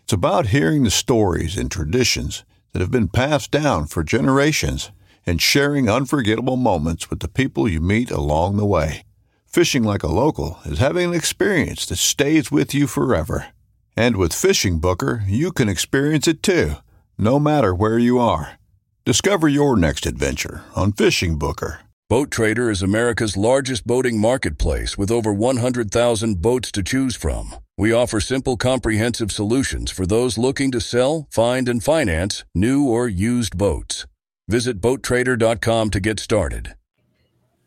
It's 0.03 0.11
about 0.11 0.47
hearing 0.47 0.83
the 0.83 0.91
stories 0.91 1.55
and 1.55 1.71
traditions 1.71 2.43
that 2.73 2.81
have 2.81 2.91
been 2.91 3.07
passed 3.07 3.51
down 3.51 3.87
for 3.87 4.03
generations 4.03 4.91
and 5.25 5.41
sharing 5.41 5.87
unforgettable 5.87 6.57
moments 6.57 7.09
with 7.09 7.21
the 7.21 7.29
people 7.29 7.69
you 7.69 7.79
meet 7.79 8.11
along 8.11 8.57
the 8.57 8.65
way. 8.65 9.03
Fishing 9.45 9.83
like 9.83 10.03
a 10.03 10.07
local 10.07 10.59
is 10.65 10.79
having 10.79 11.11
an 11.11 11.15
experience 11.15 11.85
that 11.85 11.95
stays 11.95 12.51
with 12.51 12.73
you 12.73 12.85
forever. 12.85 13.52
And 13.95 14.17
with 14.17 14.33
Fishing 14.33 14.79
Booker, 14.79 15.23
you 15.27 15.51
can 15.51 15.69
experience 15.69 16.27
it 16.27 16.41
too, 16.41 16.73
no 17.17 17.39
matter 17.39 17.75
where 17.75 17.99
you 17.99 18.19
are. 18.19 18.57
Discover 19.05 19.49
your 19.49 19.75
next 19.75 20.05
adventure 20.05 20.63
on 20.75 20.93
Fishing 20.93 21.37
Booker. 21.37 21.81
Boat 22.09 22.31
Trader 22.31 22.69
is 22.69 22.81
America's 22.81 23.37
largest 23.37 23.85
boating 23.87 24.19
marketplace 24.19 24.97
with 24.97 25.11
over 25.11 25.33
100,000 25.33 26.41
boats 26.41 26.71
to 26.71 26.83
choose 26.83 27.15
from. 27.15 27.55
We 27.77 27.91
offer 27.91 28.19
simple, 28.19 28.57
comprehensive 28.57 29.31
solutions 29.31 29.89
for 29.91 30.05
those 30.05 30.37
looking 30.37 30.71
to 30.71 30.81
sell, 30.81 31.27
find, 31.31 31.67
and 31.69 31.83
finance 31.83 32.43
new 32.53 32.87
or 32.87 33.07
used 33.07 33.57
boats. 33.57 34.05
Visit 34.47 34.81
BoatTrader.com 34.81 35.89
to 35.91 35.99
get 35.99 36.19
started. 36.19 36.75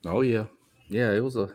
Oh 0.04 0.20
yeah, 0.20 0.44
yeah. 0.88 1.10
It 1.12 1.24
was 1.24 1.36
a 1.36 1.50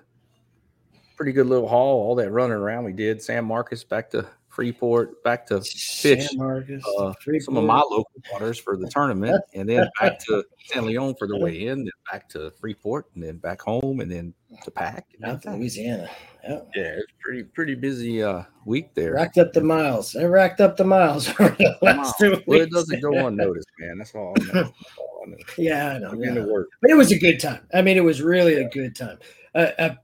pretty 1.16 1.32
good 1.32 1.48
little 1.48 1.70
haul. 1.70 2.04
All 2.04 2.16
that 2.16 2.32
running 2.32 2.58
around 2.58 2.86
we 2.86 2.94
did. 2.94 3.22
San 3.22 3.46
Marcos 3.46 3.84
back 3.84 4.10
to 4.10 4.28
Freeport, 4.52 5.24
back 5.24 5.48
to 5.48 5.62
fish 5.62 6.28
San 6.28 6.38
Marcos, 6.38 6.84
uh, 7.00 7.14
some 7.40 7.56
of 7.56 7.64
my 7.64 7.80
local 7.80 8.12
waters 8.34 8.60
for 8.60 8.76
the 8.76 8.88
tournament, 8.90 9.42
and 9.54 9.68
then 9.68 9.88
back 10.00 10.20
to 10.26 10.44
San 10.66 10.86
Leon 10.86 11.16
for 11.18 11.26
the 11.26 11.38
weigh 11.40 11.68
in, 11.68 11.86
then 11.86 11.92
back 12.12 12.28
to 12.30 12.52
Freeport, 12.52 13.06
and 13.16 13.24
then 13.24 13.38
back 13.38 13.62
home, 13.62 14.02
and 14.02 14.12
then 14.12 14.34
to 14.64 14.70
PAC. 14.70 15.06
out 15.24 15.42
to 15.44 15.56
Louisiana. 15.56 16.10
Yeah. 16.44 16.60
Yeah, 16.76 16.84
it's 16.98 17.14
pretty 17.22 17.44
pretty 17.44 17.76
busy 17.76 18.22
uh 18.22 18.44
week 18.66 18.94
there. 18.94 19.14
Racked 19.14 19.38
up 19.38 19.54
the 19.54 19.62
miles. 19.62 20.16
I 20.16 20.26
racked 20.26 20.60
up 20.60 20.76
the 20.76 20.84
miles 20.84 21.28
the 21.36 21.74
weeks. 21.82 22.46
Well, 22.46 22.62
it 22.62 22.72
doesn't 22.72 23.02
go 23.02 23.28
unnoticed, 23.28 23.70
man. 23.80 24.00
That's 24.00 24.14
all. 24.14 24.36
I 24.38 24.54
know. 24.54 24.64
All 24.98 25.24
I 25.26 25.30
know. 25.30 25.38
Yeah, 25.58 25.94
I 25.94 25.98
know. 26.00 26.14
Yeah. 26.14 26.34
the 26.34 26.44
work. 26.44 26.68
But 26.82 26.92
it 26.92 26.96
was 26.96 27.12
a 27.12 27.18
good 27.18 27.40
time. 27.40 27.62
I 27.74 27.82
mean, 27.82 27.96
it 27.96 28.04
was 28.04 28.22
really 28.22 28.56
a 28.56 28.68
good 28.70 28.96
time. 28.96 29.20
Uh, 29.56 29.68
uh, 29.80 29.96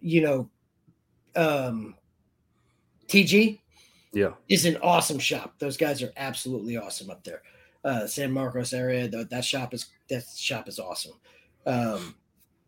you 0.00 0.20
know, 0.22 0.50
um, 1.34 1.96
TG 3.08 3.58
Yeah, 4.12 4.32
is 4.48 4.64
an 4.66 4.76
awesome 4.82 5.18
shop. 5.18 5.54
Those 5.58 5.76
guys 5.76 6.02
are 6.02 6.12
absolutely 6.16 6.76
awesome 6.76 7.10
up 7.10 7.22
there. 7.24 7.42
Uh, 7.84 8.06
San 8.06 8.32
Marcos 8.32 8.72
area, 8.72 9.08
th- 9.08 9.28
that 9.28 9.44
shop 9.44 9.72
is 9.72 9.86
that 10.08 10.24
shop 10.36 10.68
is 10.68 10.78
awesome. 10.78 11.12
Um, 11.66 12.14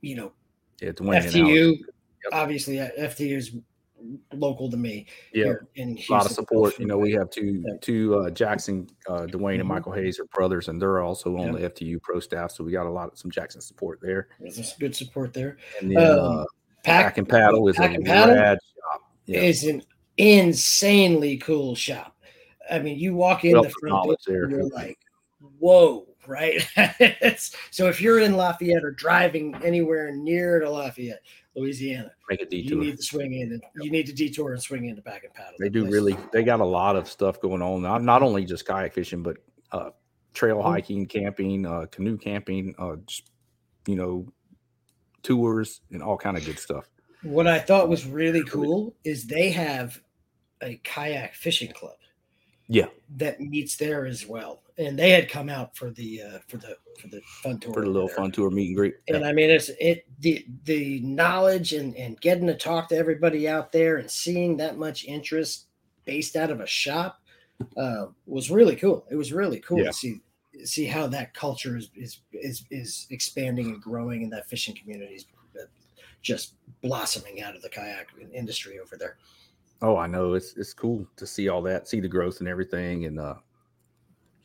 you 0.00 0.14
know, 0.16 0.32
yeah. 0.80 0.90
Dwayne 0.92 1.16
and 1.16 1.24
Alex. 1.26 1.34
FTU, 1.34 1.72
obviously, 2.32 2.80
uh, 2.80 2.88
FTU 2.98 3.36
is 3.36 3.56
local 4.32 4.70
to 4.70 4.76
me. 4.76 5.06
Yeah, 5.32 5.54
a 5.76 5.96
lot 6.10 6.26
of 6.26 6.32
support. 6.32 6.78
You 6.78 6.86
know, 6.86 6.98
we 6.98 7.12
have 7.12 7.30
two 7.30 7.62
two 7.80 8.16
uh, 8.16 8.30
Jackson, 8.30 8.88
uh, 9.08 9.26
Dwayne 9.26 9.54
and 9.54 9.64
Mhm. 9.64 9.66
Michael 9.68 9.92
Hayes 9.92 10.18
are 10.20 10.24
brothers, 10.26 10.68
and 10.68 10.80
they're 10.80 11.00
also 11.00 11.36
on 11.36 11.46
Yeah. 11.54 11.58
the 11.60 11.70
FTU 11.70 12.00
pro 12.00 12.20
staff. 12.20 12.50
So 12.52 12.64
we 12.64 12.72
got 12.72 12.86
a 12.86 12.90
lot 12.90 13.12
of 13.12 13.18
some 13.18 13.30
Jackson 13.30 13.60
support 13.60 13.98
there. 14.00 14.28
There's 14.40 14.56
some 14.56 14.78
good 14.80 14.94
support 14.96 15.32
there. 15.34 15.56
And 15.80 15.90
then 15.90 15.98
Um, 16.02 16.18
uh, 16.38 16.44
Pack- 16.84 17.04
Pack 17.04 17.18
and 17.18 17.28
Paddle 17.28 17.68
is 17.68 17.76
Pack 17.76 17.92
a 17.92 17.94
and 17.94 18.04
Paddle 18.04 18.34
rad 18.34 18.58
shop. 18.74 19.02
Yeah. 19.26 19.40
is 19.40 19.62
an 19.64 19.82
insanely 20.16 21.36
cool 21.38 21.74
shop. 21.74 22.16
I 22.70 22.78
mean, 22.78 22.98
you 22.98 23.14
walk 23.14 23.44
in 23.44 23.52
Wealth 23.52 23.68
the 23.68 23.74
front 23.80 24.04
door, 24.04 24.16
there. 24.26 24.50
you're 24.50 24.68
like, 24.68 24.98
whoa, 25.58 26.06
right? 26.26 26.60
so 27.70 27.88
if 27.88 28.00
you're 28.00 28.20
in 28.20 28.36
Lafayette 28.36 28.84
or 28.84 28.92
driving 28.92 29.54
anywhere 29.64 30.12
near 30.14 30.60
to 30.60 30.70
Lafayette, 30.70 31.20
Louisiana, 31.54 32.10
Make 32.30 32.40
a 32.42 32.46
detour. 32.46 32.78
you 32.78 32.84
need 32.84 32.96
to 32.96 33.02
swing 33.02 33.34
in 33.34 33.52
and 33.52 33.62
you 33.84 33.90
need 33.90 34.06
to 34.06 34.12
detour 34.14 34.52
and 34.52 34.62
swing 34.62 34.84
in 34.84 34.90
into 34.90 35.02
Pack 35.02 35.24
and 35.24 35.34
Paddle. 35.34 35.56
They 35.58 35.68
do 35.68 35.82
place 35.82 35.92
really. 35.92 36.16
They 36.32 36.44
got 36.44 36.60
a 36.60 36.64
lot 36.64 36.96
of 36.96 37.08
stuff 37.08 37.40
going 37.42 37.60
on. 37.60 37.82
Not 37.82 38.02
not 38.02 38.22
only 38.22 38.44
just 38.46 38.64
kayak 38.64 38.94
fishing, 38.94 39.22
but 39.22 39.36
uh, 39.72 39.90
trail 40.32 40.56
Mm-hmm. 40.58 40.68
hiking, 40.70 41.06
camping, 41.06 41.66
uh, 41.66 41.86
canoe 41.90 42.16
camping, 42.16 42.74
uh, 42.78 42.96
just 43.06 43.28
you 43.86 43.96
know, 43.96 44.32
tours 45.22 45.80
and 45.90 46.02
all 46.02 46.16
kind 46.16 46.36
of 46.38 46.44
good 46.46 46.58
stuff. 46.58 46.88
What 47.22 47.46
I 47.46 47.58
thought 47.58 47.88
was 47.88 48.06
really 48.06 48.42
cool 48.44 48.94
is 49.04 49.26
they 49.26 49.50
have 49.50 50.00
a 50.62 50.76
kayak 50.84 51.34
fishing 51.34 51.72
club. 51.72 51.96
Yeah, 52.68 52.86
that 53.16 53.40
meets 53.40 53.76
there 53.76 54.06
as 54.06 54.26
well. 54.26 54.62
And 54.78 54.98
they 54.98 55.10
had 55.10 55.28
come 55.28 55.48
out 55.50 55.76
for 55.76 55.90
the 55.90 56.22
uh, 56.22 56.38
for 56.48 56.56
the 56.56 56.76
for 56.98 57.08
the 57.08 57.20
fun 57.42 57.58
tour. 57.60 57.74
for 57.74 57.80
the 57.82 57.90
little 57.90 58.08
there. 58.08 58.16
fun 58.16 58.32
tour 58.32 58.50
meet 58.50 58.68
and 58.68 58.76
greet. 58.76 58.94
And 59.08 59.24
I 59.24 59.32
mean, 59.32 59.50
it's 59.50 59.70
it 59.80 60.06
the 60.20 60.46
the 60.64 61.00
knowledge 61.00 61.74
and 61.74 61.94
and 61.96 62.20
getting 62.20 62.46
to 62.46 62.56
talk 62.56 62.88
to 62.88 62.96
everybody 62.96 63.48
out 63.48 63.72
there 63.72 63.98
and 63.98 64.10
seeing 64.10 64.56
that 64.56 64.78
much 64.78 65.04
interest 65.04 65.66
based 66.04 66.34
out 66.36 66.50
of 66.50 66.60
a 66.60 66.66
shop 66.66 67.20
uh, 67.76 68.06
was 68.26 68.50
really 68.50 68.76
cool. 68.76 69.04
It 69.10 69.16
was 69.16 69.32
really 69.32 69.60
cool 69.60 69.78
Yeah. 69.80 69.88
to 69.88 69.92
see 69.92 70.20
see 70.64 70.86
how 70.86 71.06
that 71.08 71.34
culture 71.34 71.76
is 71.76 71.90
is 71.94 72.20
is, 72.32 72.64
is 72.70 73.06
expanding 73.10 73.66
and 73.66 73.82
growing, 73.82 74.22
in 74.22 74.30
that 74.30 74.48
fishing 74.48 74.74
community 74.74 75.14
is 75.14 75.26
just 76.22 76.54
blossoming 76.80 77.42
out 77.42 77.54
of 77.54 77.62
the 77.62 77.68
kayak 77.68 78.08
industry 78.32 78.78
over 78.78 78.96
there. 78.96 79.16
Oh, 79.82 79.96
I 79.96 80.06
know. 80.06 80.34
It's 80.34 80.54
it's 80.56 80.72
cool 80.72 81.06
to 81.16 81.26
see 81.26 81.48
all 81.48 81.60
that, 81.62 81.88
see 81.88 82.00
the 82.00 82.08
growth 82.08 82.40
and 82.40 82.48
everything, 82.48 83.06
and 83.06 83.18
uh 83.18 83.34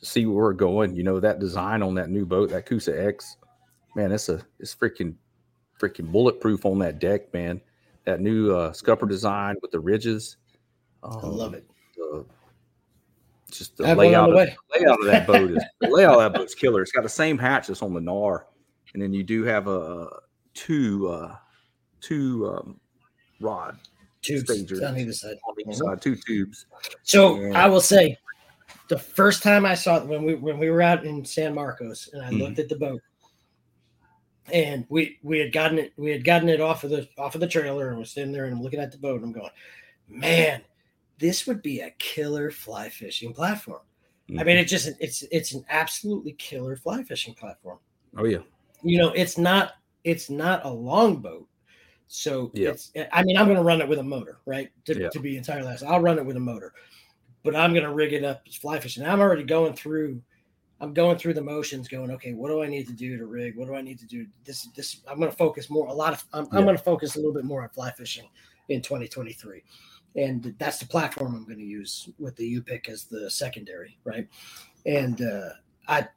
see 0.01 0.25
where 0.25 0.35
we're 0.35 0.53
going. 0.53 0.95
You 0.95 1.03
know, 1.03 1.19
that 1.19 1.39
design 1.39 1.83
on 1.83 1.93
that 1.95 2.09
new 2.09 2.25
boat, 2.25 2.49
that 2.49 2.65
Coosa 2.65 2.99
X, 2.99 3.37
man, 3.95 4.11
it's 4.11 4.29
a 4.29 4.41
it's 4.59 4.75
freaking 4.75 5.15
freaking 5.79 6.11
bulletproof 6.11 6.65
on 6.65 6.79
that 6.79 6.99
deck, 6.99 7.31
man. 7.33 7.61
That 8.05 8.19
new 8.19 8.55
uh 8.55 8.73
scupper 8.73 9.07
design 9.07 9.55
with 9.61 9.71
the 9.71 9.79
ridges. 9.79 10.37
I 11.03 11.27
love 11.27 11.53
it. 11.53 11.69
The, 11.95 12.25
just 13.51 13.77
the 13.77 13.87
have 13.87 13.97
one 13.97 14.07
on 14.07 14.11
layout, 14.11 14.29
the 14.29 14.33
of, 14.33 14.37
way. 14.37 14.57
layout 14.75 14.99
of 14.99 15.05
that 15.05 15.27
boat 15.27 15.51
is 15.51 15.63
the 15.79 15.87
layout 15.87 16.15
of 16.15 16.33
that 16.33 16.39
boat's 16.39 16.55
killer. 16.55 16.81
It's 16.81 16.91
got 16.91 17.03
the 17.03 17.09
same 17.09 17.37
hatch 17.37 17.67
that's 17.67 17.81
on 17.83 17.93
the 17.93 17.99
Knarr, 17.99 18.45
and 18.93 19.01
then 19.01 19.13
you 19.13 19.23
do 19.23 19.43
have 19.43 19.67
a 19.67 20.09
two 20.53 21.07
uh 21.09 21.35
two 22.01 22.47
um 22.49 22.79
rod 23.39 23.77
Tubes 24.21 24.49
on 24.49 24.97
either 24.97 25.13
side. 25.13 25.37
on 25.47 25.55
each 25.59 25.67
Mhm. 25.67 25.75
side, 25.75 26.01
two 26.01 26.15
tubes. 26.15 26.65
So 27.03 27.35
And- 27.35 27.57
I 27.57 27.67
will 27.67 27.81
say, 27.81 28.17
the 28.89 28.97
first 28.97 29.43
time 29.43 29.65
I 29.65 29.75
saw 29.75 29.97
it 29.97 30.07
when 30.07 30.23
we 30.23 30.35
when 30.35 30.57
we 30.57 30.69
were 30.69 30.81
out 30.81 31.05
in 31.05 31.23
San 31.23 31.53
Marcos 31.53 32.09
and 32.13 32.21
I 32.21 32.31
Mhm. 32.31 32.39
looked 32.39 32.59
at 32.59 32.69
the 32.69 32.75
boat 32.77 33.01
and 34.51 34.85
we 34.89 35.19
we 35.23 35.39
had 35.39 35.51
gotten 35.51 35.77
it 35.77 35.93
we 35.97 36.09
had 36.09 36.23
gotten 36.23 36.49
it 36.49 36.61
off 36.61 36.83
of 36.83 36.89
the 36.89 37.07
off 37.17 37.35
of 37.35 37.41
the 37.41 37.47
trailer 37.47 37.89
and 37.89 37.99
was 37.99 38.11
sitting 38.11 38.31
there 38.31 38.45
and 38.45 38.53
I'm 38.55 38.61
looking 38.61 38.79
at 38.79 38.91
the 38.91 38.97
boat 38.97 39.21
and 39.21 39.25
I'm 39.25 39.31
going, 39.33 39.51
man, 40.07 40.61
this 41.19 41.45
would 41.47 41.61
be 41.61 41.81
a 41.81 41.91
killer 41.91 42.49
fly 42.51 42.89
fishing 42.89 43.33
platform. 43.33 43.81
I 44.37 44.43
mean, 44.43 44.57
it 44.57 44.65
just 44.65 44.89
it's 44.99 45.23
it's 45.31 45.53
an 45.53 45.65
absolutely 45.69 46.33
killer 46.33 46.75
fly 46.75 47.03
fishing 47.03 47.33
platform. 47.33 47.79
Oh 48.17 48.25
yeah. 48.25 48.39
You 48.83 48.97
know, 48.99 49.09
it's 49.09 49.37
not 49.37 49.73
it's 50.03 50.29
not 50.29 50.65
a 50.65 50.69
long 50.69 51.17
boat. 51.21 51.47
So 52.07 52.51
Yeah. 52.53 52.69
it's 52.69 52.91
I 53.11 53.23
mean, 53.23 53.37
I'm 53.37 53.47
gonna 53.47 53.63
run 53.63 53.81
it 53.81 53.87
with 53.87 53.99
a 53.99 54.03
motor, 54.03 54.39
right? 54.45 54.71
To, 54.85 54.99
Yeah. 54.99 55.09
to 55.09 55.19
be 55.19 55.37
entirely 55.37 55.67
honest. 55.67 55.83
I'll 55.83 55.99
run 55.99 56.17
it 56.17 56.25
with 56.25 56.37
a 56.37 56.41
motor, 56.41 56.73
but 57.43 57.55
I'm 57.55 57.73
gonna 57.73 57.93
rig 57.93 58.13
it 58.13 58.23
up 58.23 58.43
as 58.47 58.55
fly 58.55 58.79
fishing. 58.79 59.05
I'm 59.05 59.19
already 59.19 59.43
going 59.43 59.73
through 59.73 60.21
I'm 60.79 60.93
going 60.93 61.17
through 61.17 61.33
the 61.33 61.41
motions, 61.41 61.87
going, 61.87 62.11
okay, 62.11 62.33
what 62.33 62.49
do 62.49 62.61
I 62.61 62.67
need 62.67 62.87
to 62.87 62.93
do 62.93 63.17
to 63.17 63.25
rig? 63.25 63.57
What 63.57 63.67
do 63.67 63.75
I 63.75 63.81
need 63.81 63.97
to 63.99 64.05
do? 64.05 64.27
This, 64.45 64.67
this, 64.75 65.01
I'm 65.07 65.17
going 65.17 65.31
to 65.31 65.35
focus 65.35 65.69
more, 65.69 65.87
a 65.87 65.93
lot 65.93 66.13
of, 66.13 66.23
I'm, 66.33 66.47
I'm 66.51 66.65
going 66.65 66.77
to 66.77 66.83
focus 66.83 67.15
a 67.15 67.17
little 67.17 67.33
bit 67.33 67.45
more 67.45 67.63
on 67.63 67.69
fly 67.69 67.91
fishing 67.91 68.29
in 68.69 68.81
2023. 68.81 69.63
And 70.15 70.53
that's 70.59 70.77
the 70.77 70.85
platform 70.85 71.35
I'm 71.35 71.45
going 71.45 71.57
to 71.57 71.63
use 71.63 72.09
with 72.19 72.35
the 72.35 72.43
Yupik 72.43 72.89
as 72.89 73.05
the 73.05 73.29
secondary, 73.29 73.97
right? 74.03 74.27
And 74.85 75.19
uh, 75.21 75.49
I, 75.87 76.07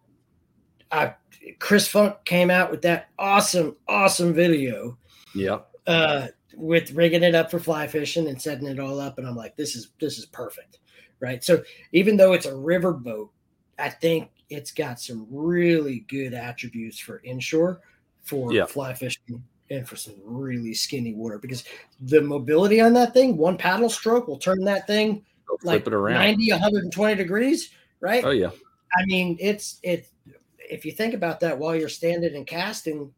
I, 0.93 1.15
Chris 1.59 1.89
Funk 1.89 2.17
came 2.27 2.51
out 2.51 2.71
with 2.71 2.83
that 2.83 3.09
awesome, 3.19 3.77
awesome 3.89 4.35
video 4.35 4.99
Yeah. 5.35 5.61
Uh, 5.87 6.29
with 6.55 6.93
rigging 6.93 7.23
it 7.23 7.35
up 7.35 7.51
for 7.51 7.59
fly 7.59 7.87
fishing 7.87 8.29
and 8.29 8.41
setting 8.41 8.67
it 8.67 8.81
all 8.81 9.01
up. 9.01 9.19
And 9.19 9.27
I'm 9.27 9.37
like, 9.37 9.57
this 9.57 9.77
is 9.77 9.91
this 10.01 10.19
is 10.19 10.27
perfect, 10.27 10.79
right? 11.21 11.43
So 11.43 11.63
even 11.93 12.17
though 12.17 12.33
it's 12.33 12.47
a 12.47 12.57
river 12.57 12.93
boat, 12.93 13.31
I 13.79 13.89
think 13.89 14.31
it's 14.49 14.73
got 14.73 15.01
some 15.01 15.27
really 15.31 16.01
good 16.09 16.35
attributes 16.35 16.99
for 16.99 17.21
inshore, 17.25 17.81
for 18.23 18.53
Yeah. 18.53 18.67
fly 18.67 18.95
fishing, 18.95 19.43
and 19.71 19.89
for 19.89 19.97
some 19.97 20.15
really 20.25 20.75
skinny 20.75 21.15
water 21.15 21.39
because 21.39 21.65
the 22.01 22.21
mobility 22.21 22.81
on 22.81 22.93
that 22.95 23.15
thing, 23.15 23.37
one 23.37 23.57
paddle 23.57 23.89
stroke 23.89 24.27
will 24.27 24.39
turn 24.39 24.65
that 24.65 24.87
thing 24.87 25.25
like 25.63 25.83
flip 25.83 25.89
it 25.89 25.97
around. 25.97 26.15
90, 26.15 26.53
120 26.53 27.15
degrees, 27.15 27.71
right? 28.01 28.25
Oh 28.25 28.31
yeah. 28.31 28.51
I 28.97 29.05
mean, 29.07 29.37
it's 29.41 29.79
it. 29.83 30.09
If 30.59 30.85
you 30.85 30.93
think 30.93 31.15
about 31.15 31.41
that 31.41 31.59
while 31.59 31.75
you're 31.75 31.89
standing 31.89 32.35
and 32.35 32.47
casting 32.47 33.13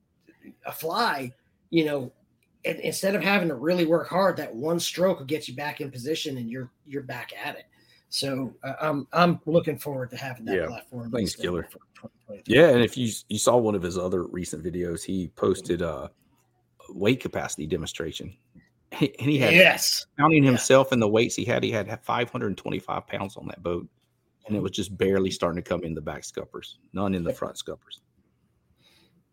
a 0.66 0.73
fly, 0.73 1.33
you 1.71 1.85
know, 1.85 2.12
instead 2.64 3.14
of 3.14 3.23
having 3.23 3.49
to 3.49 3.54
really 3.54 3.87
work 3.87 4.09
hard, 4.09 4.37
that 4.37 4.54
one 4.54 4.78
stroke 4.78 5.19
will 5.19 5.26
get 5.26 5.49
you 5.49 5.54
back 5.54 5.81
in 5.81 5.90
position, 5.90 6.38
and 6.38 6.50
you're 6.50 6.71
you're 6.87 7.02
back 7.02 7.33
at 7.45 7.57
it. 7.57 7.64
So 8.09 8.54
uh, 8.62 8.75
I'm 8.81 9.07
I'm 9.12 9.40
looking 9.47 9.78
forward 9.78 10.11
to 10.11 10.16
having 10.16 10.45
that 10.47 10.57
Yeah. 10.57 10.66
platform. 10.66 11.14
Extended 11.14 11.42
killer. 11.42 11.69
Yeah, 12.47 12.69
and 12.69 12.83
if 12.83 12.97
you 12.97 13.11
you 13.28 13.38
saw 13.38 13.57
one 13.57 13.75
of 13.75 13.83
his 13.83 13.99
other 13.99 14.25
recent 14.25 14.62
videos, 14.64 15.02
he 15.02 15.28
posted 15.28 15.83
a 15.83 16.11
weight 16.90 17.21
capacity 17.21 17.66
demonstration. 17.66 18.37
And 18.92 19.11
he 19.19 19.38
had 19.38 19.54
Yes. 19.54 20.04
counting 20.19 20.45
himself 20.45 20.92
and 20.92 21.00
the 21.00 21.09
weights 21.09 21.35
he 21.35 21.47
had. 21.47 21.62
He 21.62 21.71
had 21.71 22.04
525 22.04 23.07
pounds 23.07 23.38
on 23.38 23.47
that 23.47 23.62
boat, 23.62 23.88
and 24.47 24.54
it 24.54 24.61
was 24.61 24.73
just 24.73 24.95
barely 24.99 25.31
starting 25.31 25.62
to 25.62 25.66
come 25.66 25.83
in 25.83 25.95
the 25.95 26.02
back 26.02 26.25
scuppers, 26.25 26.78
none 26.92 27.14
in 27.14 27.25
the 27.25 27.33
front 27.33 27.57
scuppers. 27.57 28.02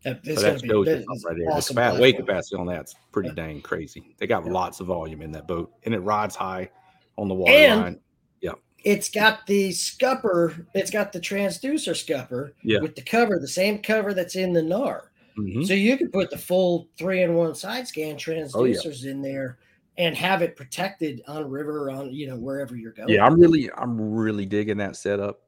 That- 0.04 0.24
So 0.26 0.34
that 0.36 0.42
gonna 0.42 0.62
be- 0.62 0.68
you 0.68 0.86
that 0.86 1.04
something 1.06 1.16
is 1.16 1.26
right 1.26 1.38
there. 1.38 1.52
awesome 1.52 1.76
the 1.96 2.02
weight 2.02 2.18
capacity 2.18 2.56
on 2.56 2.68
that's 2.68 2.96
pretty 3.12 3.32
dang 3.32 3.62
crazy. 3.62 4.16
They 4.18 4.28
got 4.28 4.46
lots 4.46 4.80
of 4.80 4.88
volume 4.88 5.22
in 5.22 5.32
that 5.34 5.48
boat, 5.48 5.72
and 5.84 5.94
it 5.94 6.00
rides 6.00 6.36
high 6.36 6.70
on 7.18 7.28
the 7.28 7.36
water 7.36 7.52
And- 7.52 7.82
line. 7.82 8.00
Yeah, 8.42 8.54
It's 8.86 9.10
got 9.10 9.46
the 9.46 9.72
scupper. 9.74 10.66
It's 10.74 10.90
got 10.90 11.12
the 11.12 11.20
transducer 11.20 11.94
scupper 11.96 12.54
Yeah. 12.64 12.80
with 12.80 12.96
the 12.96 13.02
cover, 13.02 13.38
the 13.40 13.48
same 13.48 13.80
cover 13.80 14.14
that's 14.14 14.36
in 14.38 14.54
the 14.54 14.62
Knarr. 14.62 15.10
Mhm. 15.38 15.66
So 15.68 15.74
you 15.74 15.98
could 15.98 16.14
put 16.14 16.30
the 16.30 16.38
full 16.38 16.88
three 16.98 17.22
in 17.22 17.34
one 17.36 17.56
side 17.56 17.88
scan 17.88 18.16
Oh, 18.16 18.64
yeah. 18.64 18.76
transducers 18.76 19.06
in 19.06 19.22
there 19.22 19.58
and 19.98 20.16
have 20.16 20.42
it 20.42 20.56
protected 20.56 21.22
on 21.28 21.50
river 21.50 21.92
on 21.92 22.14
you 22.14 22.28
know 22.28 22.38
wherever 22.38 22.76
you're 22.78 22.94
going. 22.94 23.10
Yeah, 23.10 23.26
I'm 23.26 23.38
really 23.38 23.70
I'm 23.78 24.00
really 24.14 24.46
digging 24.46 24.78
that 24.78 24.96
setup. 24.96 25.42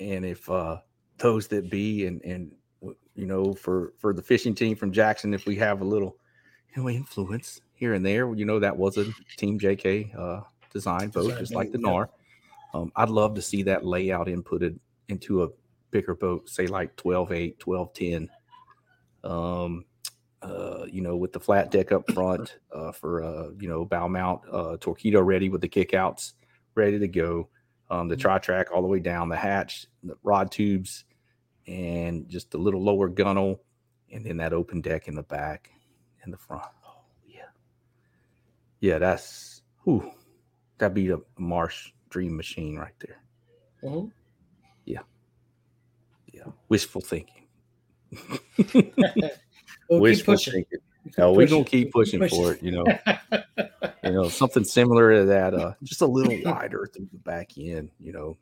And 0.00 0.24
if 0.24 0.50
uh 0.50 0.80
those 1.18 1.46
that 1.48 1.70
be 1.70 2.06
and 2.06 2.20
and 2.24 2.52
you 3.18 3.26
know 3.26 3.52
for 3.52 3.92
for 3.98 4.12
the 4.12 4.22
fishing 4.22 4.54
team 4.54 4.76
from 4.76 4.92
Jackson, 4.92 5.34
if 5.34 5.44
we 5.44 5.56
have 5.56 5.80
a 5.80 5.84
little 5.84 6.16
you 6.74 6.82
know 6.82 6.88
influence 6.88 7.60
here 7.74 7.94
and 7.94 8.06
there, 8.06 8.32
you 8.34 8.44
know 8.44 8.60
that 8.60 8.76
was 8.76 8.96
a 8.96 9.06
Team 9.36 9.58
JK 9.58 10.16
uh 10.16 10.42
design 10.72 11.08
boat, 11.08 11.36
just 11.38 11.54
like 11.54 11.72
the. 11.72 11.78
Knarr. 11.78 12.08
Um, 12.74 12.92
I'd 12.94 13.08
love 13.08 13.34
to 13.34 13.42
see 13.42 13.62
that 13.64 13.84
layout 13.84 14.26
inputted 14.26 14.78
into 15.08 15.42
a 15.42 15.48
bigger 15.90 16.14
boat, 16.14 16.48
say 16.48 16.66
like 16.66 16.94
12 16.96 17.32
8, 17.32 17.58
12 17.58 17.92
10. 17.94 18.30
Um 19.24 19.84
uh, 20.40 20.86
you 20.88 21.00
know, 21.00 21.16
with 21.16 21.32
the 21.32 21.40
flat 21.40 21.72
deck 21.72 21.90
up 21.90 22.08
front 22.12 22.58
uh, 22.72 22.92
for 22.92 23.24
uh, 23.24 23.48
you 23.58 23.68
know 23.68 23.84
bow 23.84 24.06
mount, 24.06 24.40
uh, 24.52 24.76
torpedo 24.78 25.20
ready 25.20 25.48
with 25.48 25.60
the 25.60 25.68
kickouts 25.68 26.34
ready 26.76 26.98
to 26.98 27.08
go. 27.08 27.48
Um, 27.90 28.06
the 28.06 28.16
tri 28.16 28.38
track 28.38 28.68
all 28.72 28.82
the 28.82 28.86
way 28.86 29.00
down 29.00 29.28
the 29.28 29.36
hatch, 29.36 29.86
the 30.04 30.14
rod 30.22 30.52
tubes, 30.52 31.04
and 31.68 32.28
just 32.28 32.54
a 32.54 32.58
little 32.58 32.82
lower 32.82 33.08
gunnel, 33.08 33.60
and 34.10 34.24
then 34.24 34.38
that 34.38 34.52
open 34.52 34.80
deck 34.80 35.06
in 35.06 35.14
the 35.14 35.22
back 35.22 35.70
and 36.24 36.32
the 36.32 36.38
front. 36.38 36.64
Oh 36.86 37.02
yeah, 37.26 37.42
yeah, 38.80 38.98
that's 38.98 39.62
whew, 39.84 40.10
that'd 40.78 40.94
be 40.94 41.10
a 41.10 41.18
marsh 41.36 41.92
dream 42.08 42.36
machine 42.36 42.76
right 42.76 42.94
there. 43.00 43.22
Mhm. 43.84 44.10
Yeah, 44.86 45.02
yeah, 46.32 46.46
wishful 46.68 47.02
thinking. 47.02 47.46
We'll 49.90 50.00
wishful 50.00 50.36
thinking. 50.36 50.64
Keep 51.04 51.18
No, 51.18 51.32
we're 51.32 51.46
gonna 51.46 51.64
keep 51.64 51.92
pushing 51.92 52.20
pushing. 52.20 52.38
for 52.42 52.52
it. 52.52 52.62
You 52.62 52.72
know, 52.72 52.84
you 54.04 54.12
know, 54.12 54.28
something 54.28 54.64
similar 54.64 55.14
to 55.14 55.24
that. 55.26 55.54
Uh, 55.54 55.72
just 55.82 56.02
a 56.02 56.06
little 56.06 56.38
wider 56.44 56.86
through 56.94 57.08
the 57.10 57.18
back 57.18 57.52
end. 57.56 57.90
You 57.98 58.12
know, 58.12 58.36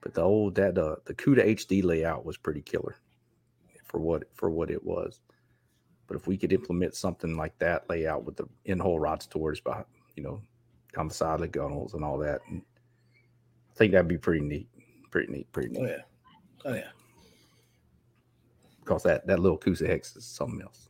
but 0.00 0.14
the 0.14 0.22
old 0.22 0.54
that 0.54 0.78
uh, 0.78 0.96
the 1.04 1.14
CUDA 1.14 1.56
HD 1.56 1.84
layout 1.84 2.24
was 2.24 2.36
pretty 2.36 2.62
killer 2.62 2.96
for 3.84 3.98
what 4.00 4.24
for 4.34 4.50
what 4.50 4.70
it 4.70 4.84
was. 4.84 5.20
But 6.06 6.16
if 6.16 6.26
we 6.26 6.36
could 6.36 6.52
implement 6.52 6.94
something 6.94 7.36
like 7.36 7.56
that 7.58 7.88
layout 7.88 8.24
with 8.24 8.36
the 8.36 8.46
in-hull 8.64 8.98
rod 8.98 9.22
stores 9.22 9.60
by 9.60 9.84
you 10.16 10.22
know 10.22 10.42
on 10.96 11.08
the 11.08 11.14
side 11.14 11.34
of 11.34 11.40
the 11.40 11.48
gunnels 11.48 11.94
and 11.94 12.04
all 12.04 12.18
that, 12.18 12.40
and 12.48 12.62
I 13.70 13.74
think 13.76 13.92
that'd 13.92 14.08
be 14.08 14.18
pretty 14.18 14.40
neat. 14.40 14.68
Pretty 15.10 15.32
neat. 15.32 15.52
Pretty 15.52 15.70
neat. 15.70 15.80
Oh 15.82 15.86
yeah. 15.86 16.02
Oh 16.64 16.74
yeah. 16.74 16.90
because 18.80 19.02
that 19.04 19.26
that 19.26 19.38
little 19.38 19.58
Coosa 19.58 19.90
X 19.90 20.16
is 20.16 20.24
something 20.24 20.60
else. 20.62 20.88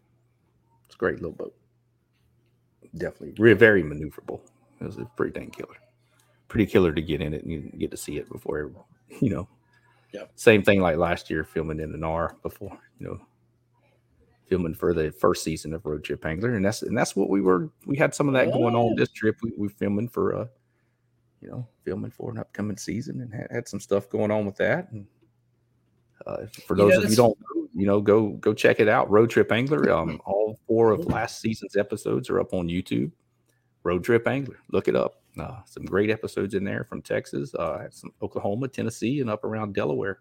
It's 0.86 0.94
a 0.94 0.98
great 0.98 1.16
little 1.16 1.32
boat. 1.32 1.54
Definitely, 2.96 3.54
very 3.54 3.82
maneuverable. 3.82 4.40
It 4.80 4.84
was 4.84 4.98
a 4.98 5.04
pretty 5.16 5.38
dang 5.38 5.50
killer. 5.50 5.76
Pretty 6.48 6.66
killer 6.66 6.92
to 6.92 7.02
get 7.02 7.20
in 7.20 7.34
it 7.34 7.44
and 7.44 7.52
you 7.52 7.60
get 7.78 7.90
to 7.92 7.96
see 7.96 8.16
it 8.16 8.28
before 8.30 8.58
everyone, 8.58 8.84
you 9.20 9.30
know. 9.30 9.48
Yeah. 10.12 10.24
Same 10.34 10.64
thing 10.64 10.80
like 10.80 10.96
last 10.96 11.30
year 11.30 11.44
filming 11.44 11.78
in 11.78 11.92
the 11.92 11.98
Knarr 11.98 12.34
before, 12.42 12.76
you 12.98 13.06
know, 13.06 13.20
filming 14.48 14.74
for 14.74 14.92
the 14.92 15.12
first 15.12 15.44
season 15.44 15.72
of 15.72 15.86
Road 15.86 16.02
Trip 16.02 16.26
Angler, 16.26 16.56
and 16.56 16.64
that's 16.64 16.82
and 16.82 16.98
that's 16.98 17.14
what 17.14 17.28
we 17.28 17.40
were. 17.40 17.70
We 17.86 17.96
had 17.96 18.14
some 18.14 18.26
of 18.26 18.34
that 18.34 18.52
going 18.52 18.74
on 18.74 18.96
this 18.96 19.10
trip. 19.10 19.36
We 19.42 19.52
we 19.56 19.68
filming 19.68 20.08
for 20.08 20.34
uh, 20.34 20.46
you 21.40 21.48
know, 21.48 21.66
filming 21.84 22.10
for 22.10 22.30
an 22.30 22.38
upcoming 22.38 22.76
season 22.76 23.20
and 23.20 23.32
had, 23.32 23.48
had 23.50 23.68
some 23.68 23.80
stuff 23.80 24.10
going 24.10 24.30
on 24.30 24.44
with 24.44 24.56
that. 24.56 24.90
And 24.92 25.06
uh, 26.26 26.46
for 26.66 26.76
those 26.76 27.02
of 27.02 27.10
you 27.10 27.16
don't 27.16 27.38
know, 27.38 27.68
you 27.74 27.86
know, 27.86 28.00
go 28.00 28.30
go 28.32 28.52
check 28.52 28.80
it 28.80 28.88
out. 28.88 29.10
Road 29.10 29.30
Trip 29.30 29.50
Angler. 29.50 29.90
Um, 29.90 30.20
all 30.24 30.58
four 30.66 30.90
of 30.90 31.06
last 31.06 31.40
season's 31.40 31.76
episodes 31.76 32.28
are 32.28 32.40
up 32.40 32.52
on 32.52 32.68
YouTube. 32.68 33.10
Road 33.82 34.04
Trip 34.04 34.26
Angler. 34.26 34.58
Look 34.70 34.88
it 34.88 34.96
up. 34.96 35.22
Uh, 35.38 35.60
some 35.64 35.84
great 35.84 36.10
episodes 36.10 36.54
in 36.54 36.64
there 36.64 36.84
from 36.84 37.02
Texas, 37.02 37.54
uh, 37.54 37.88
some 37.90 38.12
Oklahoma, 38.20 38.68
Tennessee, 38.68 39.20
and 39.20 39.30
up 39.30 39.44
around 39.44 39.74
Delaware. 39.74 40.20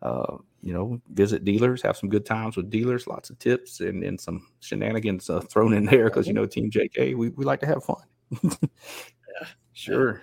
Uh, 0.00 0.38
you 0.62 0.72
know, 0.72 1.00
visit 1.12 1.44
dealers, 1.44 1.82
have 1.82 1.96
some 1.96 2.08
good 2.08 2.26
times 2.26 2.56
with 2.56 2.70
dealers, 2.70 3.06
lots 3.06 3.30
of 3.30 3.38
tips, 3.38 3.80
and 3.80 4.02
then 4.02 4.18
some 4.18 4.46
shenanigans 4.60 5.28
uh, 5.30 5.40
thrown 5.40 5.72
in 5.72 5.84
there 5.84 6.04
because 6.04 6.26
you 6.26 6.32
know, 6.32 6.46
Team 6.46 6.70
JK, 6.70 7.16
we, 7.16 7.28
we 7.30 7.44
like 7.44 7.60
to 7.60 7.66
have 7.66 7.84
fun. 7.84 8.02
yeah, 8.42 9.46
Sure. 9.72 10.22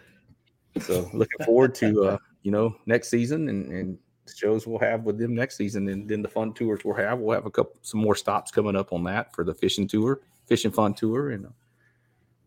So 0.81 1.09
looking 1.13 1.45
forward 1.45 1.75
to 1.75 2.03
uh, 2.03 2.17
you 2.43 2.51
know 2.51 2.75
next 2.85 3.09
season 3.09 3.49
and, 3.49 3.71
and 3.71 3.97
shows 4.33 4.67
we'll 4.67 4.79
have 4.79 5.03
with 5.03 5.17
them 5.17 5.35
next 5.35 5.57
season, 5.57 5.87
and 5.89 6.07
then 6.07 6.21
the 6.21 6.27
fun 6.27 6.53
tours 6.53 6.81
we'll 6.85 6.95
have. 6.95 7.19
We'll 7.19 7.35
have 7.35 7.45
a 7.45 7.51
couple 7.51 7.75
some 7.81 7.99
more 7.99 8.15
stops 8.15 8.51
coming 8.51 8.75
up 8.75 8.93
on 8.93 9.03
that 9.05 9.33
for 9.33 9.43
the 9.43 9.53
fishing 9.53 9.87
tour, 9.87 10.21
fishing 10.45 10.71
fun 10.71 10.93
tour, 10.93 11.31
and 11.31 11.47
uh, 11.47 11.49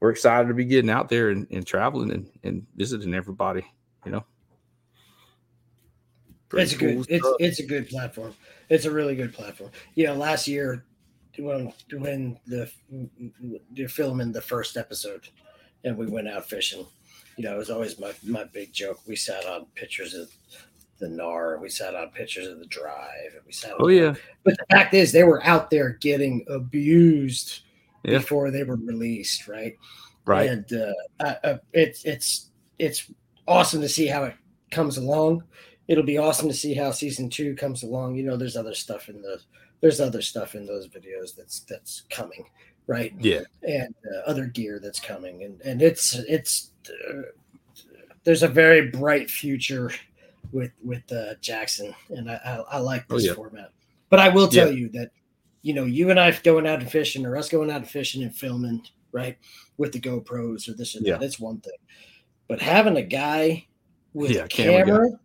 we're 0.03 0.11
excited 0.11 0.49
to 0.49 0.55
be 0.55 0.65
getting 0.65 0.91
out 0.91 1.09
there 1.09 1.31
and, 1.31 1.47
and 1.53 1.65
traveling 1.65 2.11
and, 2.11 2.29
and 2.43 2.67
visiting 2.75 3.15
everybody. 3.15 3.65
You 4.05 4.11
know, 4.11 4.25
Pretty 6.49 6.65
it's 6.65 6.73
a 6.73 6.77
good 6.77 6.95
cool 6.95 7.05
it's 7.09 7.25
stuff. 7.25 7.37
it's 7.39 7.61
a 7.61 7.67
good 7.67 7.89
platform. 7.89 8.35
It's 8.69 8.85
a 8.85 8.91
really 8.91 9.15
good 9.15 9.33
platform. 9.33 9.71
You 9.95 10.07
know, 10.07 10.15
last 10.15 10.49
year 10.49 10.85
when 11.39 11.73
when 11.93 12.37
the 12.49 12.69
they're 13.71 13.87
filming 13.87 14.33
the 14.33 14.41
first 14.41 14.77
episode 14.77 15.29
and 15.85 15.97
we 15.97 16.09
went 16.09 16.27
out 16.27 16.49
fishing, 16.49 16.85
you 17.37 17.45
know, 17.45 17.55
it 17.55 17.59
was 17.59 17.71
always 17.71 18.01
my 18.01 18.13
my 18.25 18.43
big 18.43 18.73
joke. 18.73 18.99
We 19.07 19.15
sat 19.15 19.47
on 19.47 19.67
pictures 19.77 20.15
of 20.15 20.33
the 20.99 21.07
Knarr, 21.07 21.61
we 21.61 21.69
sat 21.69 21.95
on 21.95 22.09
pictures 22.09 22.49
of 22.49 22.59
the 22.59 22.67
drive, 22.67 23.35
and 23.35 23.47
we 23.47 23.53
sat. 23.53 23.75
Oh 23.79 23.87
yeah. 23.87 24.15
But 24.43 24.57
the 24.59 24.67
fact 24.69 24.95
is, 24.95 25.13
they 25.13 25.23
were 25.23 25.47
out 25.47 25.71
there 25.71 25.91
getting 25.91 26.45
abused 26.49 27.62
Yeah. 28.05 28.19
before 28.19 28.51
they 28.51 28.65
were 28.65 28.77
released, 28.77 29.49
right? 29.49 29.77
Right. 30.25 30.49
And 30.51 30.73
uh, 30.73 30.93
uh, 31.21 31.35
uh, 31.45 31.59
it's 31.73 32.05
it's 32.05 32.51
it's 32.79 33.11
awesome 33.49 33.81
to 33.81 33.89
see 33.89 34.07
how 34.07 34.25
it 34.25 34.35
comes 34.71 34.97
along. 34.97 35.43
It'll 35.89 36.05
be 36.05 36.19
awesome 36.19 36.49
to 36.49 36.55
see 36.55 36.75
how 36.75 36.91
season 36.93 37.29
two 37.29 37.55
comes 37.57 37.83
along. 37.83 38.15
You 38.17 38.23
know, 38.25 38.37
there's 38.37 38.57
other 38.57 38.75
stuff 38.75 39.09
in 39.09 39.21
the 39.23 39.41
there's 39.81 40.01
other 40.01 40.23
stuff 40.23 40.55
in 40.55 40.65
those 40.67 40.87
videos 40.89 41.35
that's 41.37 41.61
that's 41.61 42.03
coming, 42.11 42.45
right? 42.87 43.13
Yeah. 43.19 43.41
and 43.63 43.95
uh, 44.15 44.19
other 44.31 44.47
gear 44.47 44.79
that's 44.83 45.01
coming, 45.01 45.43
and 45.43 45.61
and 45.63 45.83
it's 45.83 46.15
it's 46.15 46.71
uh, 46.89 47.23
there's 48.25 48.45
a 48.45 48.49
very 48.49 48.91
bright 48.91 49.29
future 49.29 49.91
with 50.53 50.71
with 50.85 51.03
uh, 51.11 51.35
Jackson, 51.41 51.95
and 52.11 52.31
I 52.31 52.35
I, 52.45 52.77
I 52.77 52.79
like 52.79 53.05
Oh, 53.11 53.17
this 53.17 53.27
yeah. 53.27 53.35
format. 53.35 53.73
But 54.09 54.21
I 54.21 54.29
will 54.29 54.47
tell 54.49 54.69
Yeah. 54.71 54.75
you 54.79 54.89
that 54.91 55.11
you 55.63 55.75
know 55.75 55.85
you 55.85 56.11
and 56.11 56.19
I 56.21 56.31
going 56.43 56.67
out 56.67 56.81
and 56.81 56.91
fishing, 56.91 57.25
or 57.27 57.37
us 57.37 57.49
going 57.49 57.71
out 57.71 57.77
and 57.79 57.89
fishing 57.91 58.23
and 58.23 58.35
filming, 58.35 58.83
right, 59.13 59.37
with 59.79 59.93
the 59.93 60.01
GoPros 60.01 60.69
or 60.69 60.75
this 60.75 60.95
or 60.97 61.01
Yeah. 61.03 61.19
that, 61.19 61.25
it's 61.25 61.41
one 61.41 61.61
thing. 61.61 61.73
But 62.49 62.61
having 62.61 62.97
a 62.97 63.03
guy 63.03 63.67
with 64.13 64.31
Yeah, 64.33 64.45
a 64.45 64.49
camera 64.49 65.09
guy. 65.11 65.17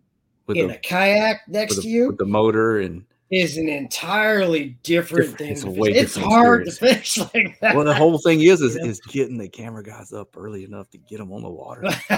With 0.46 0.58
in 0.58 0.68
the- 0.70 0.76
a 0.76 0.80
kayak 0.80 1.42
next 1.50 1.76
with 1.76 1.84
to 1.84 1.90
you 1.90 2.08
with 2.08 2.18
the 2.20 2.26
motor 2.26 2.80
and 2.80 3.04
is 3.30 3.58
an 3.58 3.68
entirely 3.68 4.78
different 4.84 5.38
Different- 5.38 5.38
thing. 5.38 5.52
it's 5.52 5.64
a 5.64 5.70
way 5.70 5.92
fish. 5.92 6.04
It's 6.04 6.16
hard 6.16 6.66
experience. 6.68 7.14
to 7.16 7.26
fish 7.26 7.34
like 7.36 7.60
that. 7.60 7.76
well, 7.76 7.84
the 7.84 7.94
whole 7.94 8.18
thing 8.20 8.40
is 8.42 8.62
is, 8.62 8.78
Yeah. 8.82 8.86
is 8.90 9.02
getting 9.02 9.38
the 9.38 9.50
camera 9.50 9.84
guys 9.84 10.14
up 10.14 10.38
early 10.38 10.64
enough 10.64 10.90
to 10.92 10.98
get 10.98 11.18
them 11.18 11.34
on 11.34 11.42
the 11.42 11.50
water. 11.50 11.84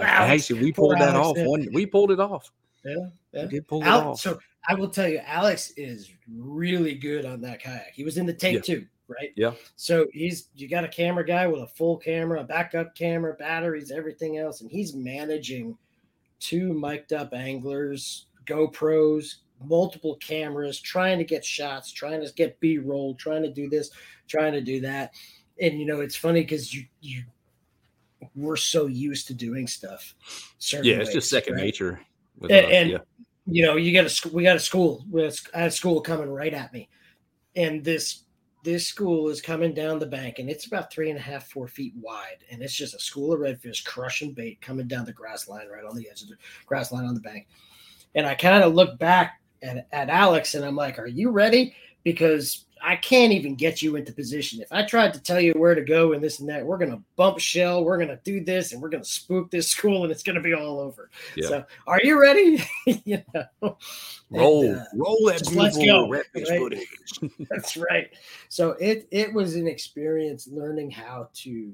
Actually, 0.00 0.60
we 0.62 0.72
pulled 0.72 0.96
that 0.98 1.14
off. 1.14 1.36
One, 1.38 1.68
we 1.74 1.84
pulled 1.84 2.10
it 2.10 2.20
off. 2.20 2.50
Yeah, 2.84 2.94
yeah. 3.32 3.42
We 3.44 3.48
did 3.48 3.68
pull 3.68 3.82
it 3.82 3.88
off. 3.88 4.20
so 4.20 4.38
I 4.68 4.74
will 4.74 4.88
tell 4.90 5.08
you, 5.08 5.20
Alex 5.24 5.72
is 5.76 6.10
really 6.30 6.94
good 6.94 7.24
on 7.24 7.40
that 7.42 7.62
kayak. 7.62 7.92
He 7.94 8.04
was 8.04 8.18
in 8.18 8.26
the 8.26 8.34
tape 8.34 8.56
Yeah. 8.56 8.60
too, 8.60 8.86
right? 9.08 9.32
Yeah. 9.36 9.54
So 9.76 10.06
he's 10.12 10.48
you 10.54 10.68
got 10.68 10.84
a 10.84 10.88
camera 10.88 11.24
guy 11.24 11.46
with 11.46 11.62
a 11.62 11.66
full 11.66 11.96
camera, 11.96 12.40
a 12.40 12.44
backup 12.44 12.94
camera, 12.94 13.34
batteries, 13.34 13.90
everything 13.90 14.38
else, 14.38 14.60
and 14.60 14.70
he's 14.70 14.94
managing 14.94 15.76
two 16.40 16.72
mic'd 16.72 17.12
up 17.12 17.32
anglers, 17.32 18.26
GoPros, 18.46 19.36
multiple 19.64 20.16
cameras, 20.16 20.80
trying 20.80 21.18
to 21.18 21.24
get 21.24 21.44
shots, 21.44 21.92
trying 21.92 22.24
to 22.24 22.32
get 22.34 22.60
B 22.60 22.78
roll, 22.78 23.14
trying 23.14 23.42
to 23.42 23.52
do 23.52 23.68
this, 23.68 23.90
trying 24.26 24.52
to 24.52 24.60
do 24.60 24.80
that. 24.80 25.12
And 25.60 25.78
you 25.78 25.86
know, 25.86 26.00
it's 26.00 26.16
funny 26.16 26.42
because 26.42 26.74
you 26.74 26.84
you 27.00 27.24
we're 28.34 28.56
so 28.56 28.86
used 28.86 29.26
to 29.28 29.34
doing 29.34 29.66
stuff. 29.66 30.14
Yeah, 30.72 30.96
it's 30.96 31.12
just 31.12 31.30
second 31.30 31.54
right? 31.54 31.64
nature. 31.64 32.00
With 32.38 32.50
and, 32.50 32.66
and, 32.66 32.90
yeah. 32.90 32.98
you 33.46 33.64
know 33.64 33.76
you 33.76 33.92
got 33.92 34.06
a 34.06 34.28
we 34.28 34.42
got 34.42 34.56
a 34.56 34.60
school 34.60 35.04
we 35.10 35.22
had 35.22 35.32
a 35.32 35.36
I 35.54 35.58
had 35.60 35.68
a 35.68 35.72
school 35.72 36.00
coming 36.00 36.30
right 36.30 36.54
at 36.54 36.72
me. 36.72 36.88
And 37.56 37.84
this 37.84 38.24
this 38.64 38.86
school 38.86 39.28
is 39.28 39.40
coming 39.40 39.72
down 39.72 39.98
the 39.98 40.06
bank 40.06 40.38
and 40.38 40.50
it's 40.50 40.66
about 40.66 40.92
three 40.92 41.10
and 41.10 41.18
a 41.18 41.22
half 41.22 41.48
four 41.48 41.68
feet 41.68 41.94
wide 42.00 42.38
and 42.50 42.60
it's 42.60 42.74
just 42.74 42.94
a 42.94 42.98
school 42.98 43.32
of 43.32 43.40
redfish 43.40 43.84
crushing 43.84 44.32
bait 44.32 44.60
coming 44.60 44.88
down 44.88 45.04
the 45.04 45.12
grass 45.12 45.48
line 45.48 45.68
right 45.68 45.84
on 45.84 45.96
the 45.96 46.08
edge 46.10 46.22
of 46.22 46.28
the 46.28 46.36
grass 46.66 46.92
line 46.92 47.04
on 47.04 47.14
the 47.14 47.20
bank. 47.20 47.46
And 48.14 48.26
i 48.26 48.34
kind 48.34 48.64
of 48.64 48.74
look 48.74 48.98
back 48.98 49.40
at, 49.62 49.86
at 49.92 50.10
alex 50.10 50.54
and 50.54 50.64
i'm 50.64 50.76
like 50.76 50.98
are 50.98 51.06
you 51.06 51.30
ready? 51.30 51.74
Because 52.04 52.66
i 52.82 52.96
can't 52.96 53.32
even 53.32 53.54
get 53.54 53.82
you 53.82 53.96
into 53.96 54.12
position 54.12 54.60
if 54.60 54.70
i 54.72 54.82
tried 54.84 55.12
to 55.12 55.20
tell 55.22 55.40
you 55.40 55.52
where 55.52 55.74
to 55.74 55.82
go 55.82 56.12
and 56.12 56.22
this 56.22 56.40
and 56.40 56.48
that 56.48 56.64
we're 56.64 56.78
going 56.78 56.90
to 56.90 57.02
bump 57.16 57.38
shell 57.38 57.84
we're 57.84 57.96
going 57.96 58.08
to 58.08 58.20
do 58.24 58.42
this 58.42 58.72
and 58.72 58.80
we're 58.82 58.88
going 58.88 59.02
to 59.02 59.08
spook 59.08 59.50
this 59.50 59.68
school 59.68 60.02
and 60.02 60.12
it's 60.12 60.22
going 60.22 60.36
to 60.36 60.42
be 60.42 60.54
all 60.54 60.78
over 60.80 61.10
Yeah. 61.36 61.48
so 61.48 61.64
are 61.86 62.00
you 62.02 62.20
ready 62.20 62.62
you 63.04 63.22
know 63.34 63.76
Roll, 64.30 64.64
And, 64.64 64.76
uh, 64.76 64.84
roll 64.94 65.18
that 65.26 65.52
let's 65.54 65.78
beautiful 65.78 66.10
go, 66.10 66.18
redfish 66.18 66.48
right? 66.50 66.58
footage. 66.58 67.32
That's 67.50 67.76
right. 67.78 68.10
So 68.50 68.72
it 68.72 69.08
it 69.10 69.32
was 69.32 69.54
an 69.56 69.66
experience 69.66 70.46
learning 70.46 70.90
how 70.90 71.30
to 71.36 71.72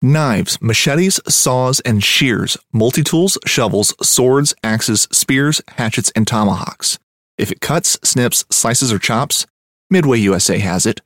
Knives, 0.00 0.62
machetes, 0.62 1.18
saws, 1.28 1.80
and 1.80 2.04
shears, 2.04 2.56
multi 2.72 3.02
tools, 3.02 3.36
shovels, 3.46 3.94
swords, 4.00 4.54
axes, 4.62 5.08
spears, 5.10 5.60
hatchets, 5.70 6.12
and 6.14 6.24
tomahawks. 6.24 7.00
If 7.36 7.50
it 7.50 7.60
cuts, 7.60 7.98
snips, 8.04 8.44
slices, 8.48 8.92
or 8.92 9.00
chops, 9.00 9.44
Midway 9.90 10.18
USA 10.18 10.58
has 10.58 10.84
it. 10.86 11.00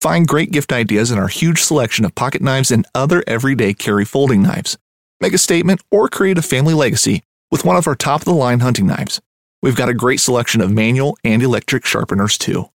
Find 0.00 0.28
great 0.28 0.52
gift 0.52 0.72
ideas 0.72 1.10
in 1.10 1.18
our 1.18 1.28
huge 1.28 1.62
selection 1.62 2.04
of 2.04 2.14
pocket 2.14 2.42
knives 2.42 2.70
and 2.70 2.86
other 2.94 3.24
everyday 3.26 3.72
carry 3.72 4.04
folding 4.04 4.42
knives. 4.42 4.76
Make 5.20 5.32
a 5.32 5.38
statement 5.38 5.80
or 5.90 6.08
create 6.08 6.36
a 6.36 6.42
family 6.42 6.74
legacy 6.74 7.22
with 7.50 7.64
one 7.64 7.76
of 7.76 7.86
our 7.86 7.94
top 7.94 8.20
of 8.20 8.26
the 8.26 8.34
line 8.34 8.60
hunting 8.60 8.86
knives. 8.86 9.22
We've 9.62 9.76
got 9.76 9.88
a 9.88 9.94
great 9.94 10.20
selection 10.20 10.60
of 10.60 10.70
manual 10.70 11.16
and 11.24 11.42
electric 11.42 11.86
sharpeners 11.86 12.36
too. 12.36 12.70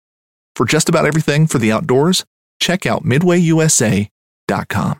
For 0.56 0.66
just 0.66 0.88
about 0.88 1.06
everything 1.06 1.46
for 1.46 1.58
the 1.58 1.72
outdoors, 1.72 2.26
check 2.60 2.86
out 2.86 3.04
midwayusa.com. 3.04 5.00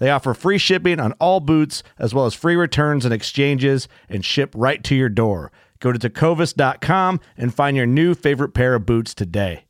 They 0.00 0.10
offer 0.10 0.34
free 0.34 0.58
shipping 0.58 0.98
on 0.98 1.12
all 1.20 1.38
boots, 1.40 1.82
as 1.98 2.12
well 2.12 2.26
as 2.26 2.34
free 2.34 2.56
returns 2.56 3.04
and 3.04 3.14
exchanges, 3.14 3.86
and 4.08 4.24
ship 4.24 4.50
right 4.56 4.82
to 4.84 4.94
your 4.96 5.08
door. 5.10 5.52
Go 5.78 5.92
to 5.92 5.98
tecovas.com 5.98 7.20
and 7.36 7.54
find 7.54 7.76
your 7.76 7.86
new 7.86 8.14
favorite 8.14 8.52
pair 8.54 8.74
of 8.74 8.84
boots 8.86 9.14
today. 9.14 9.66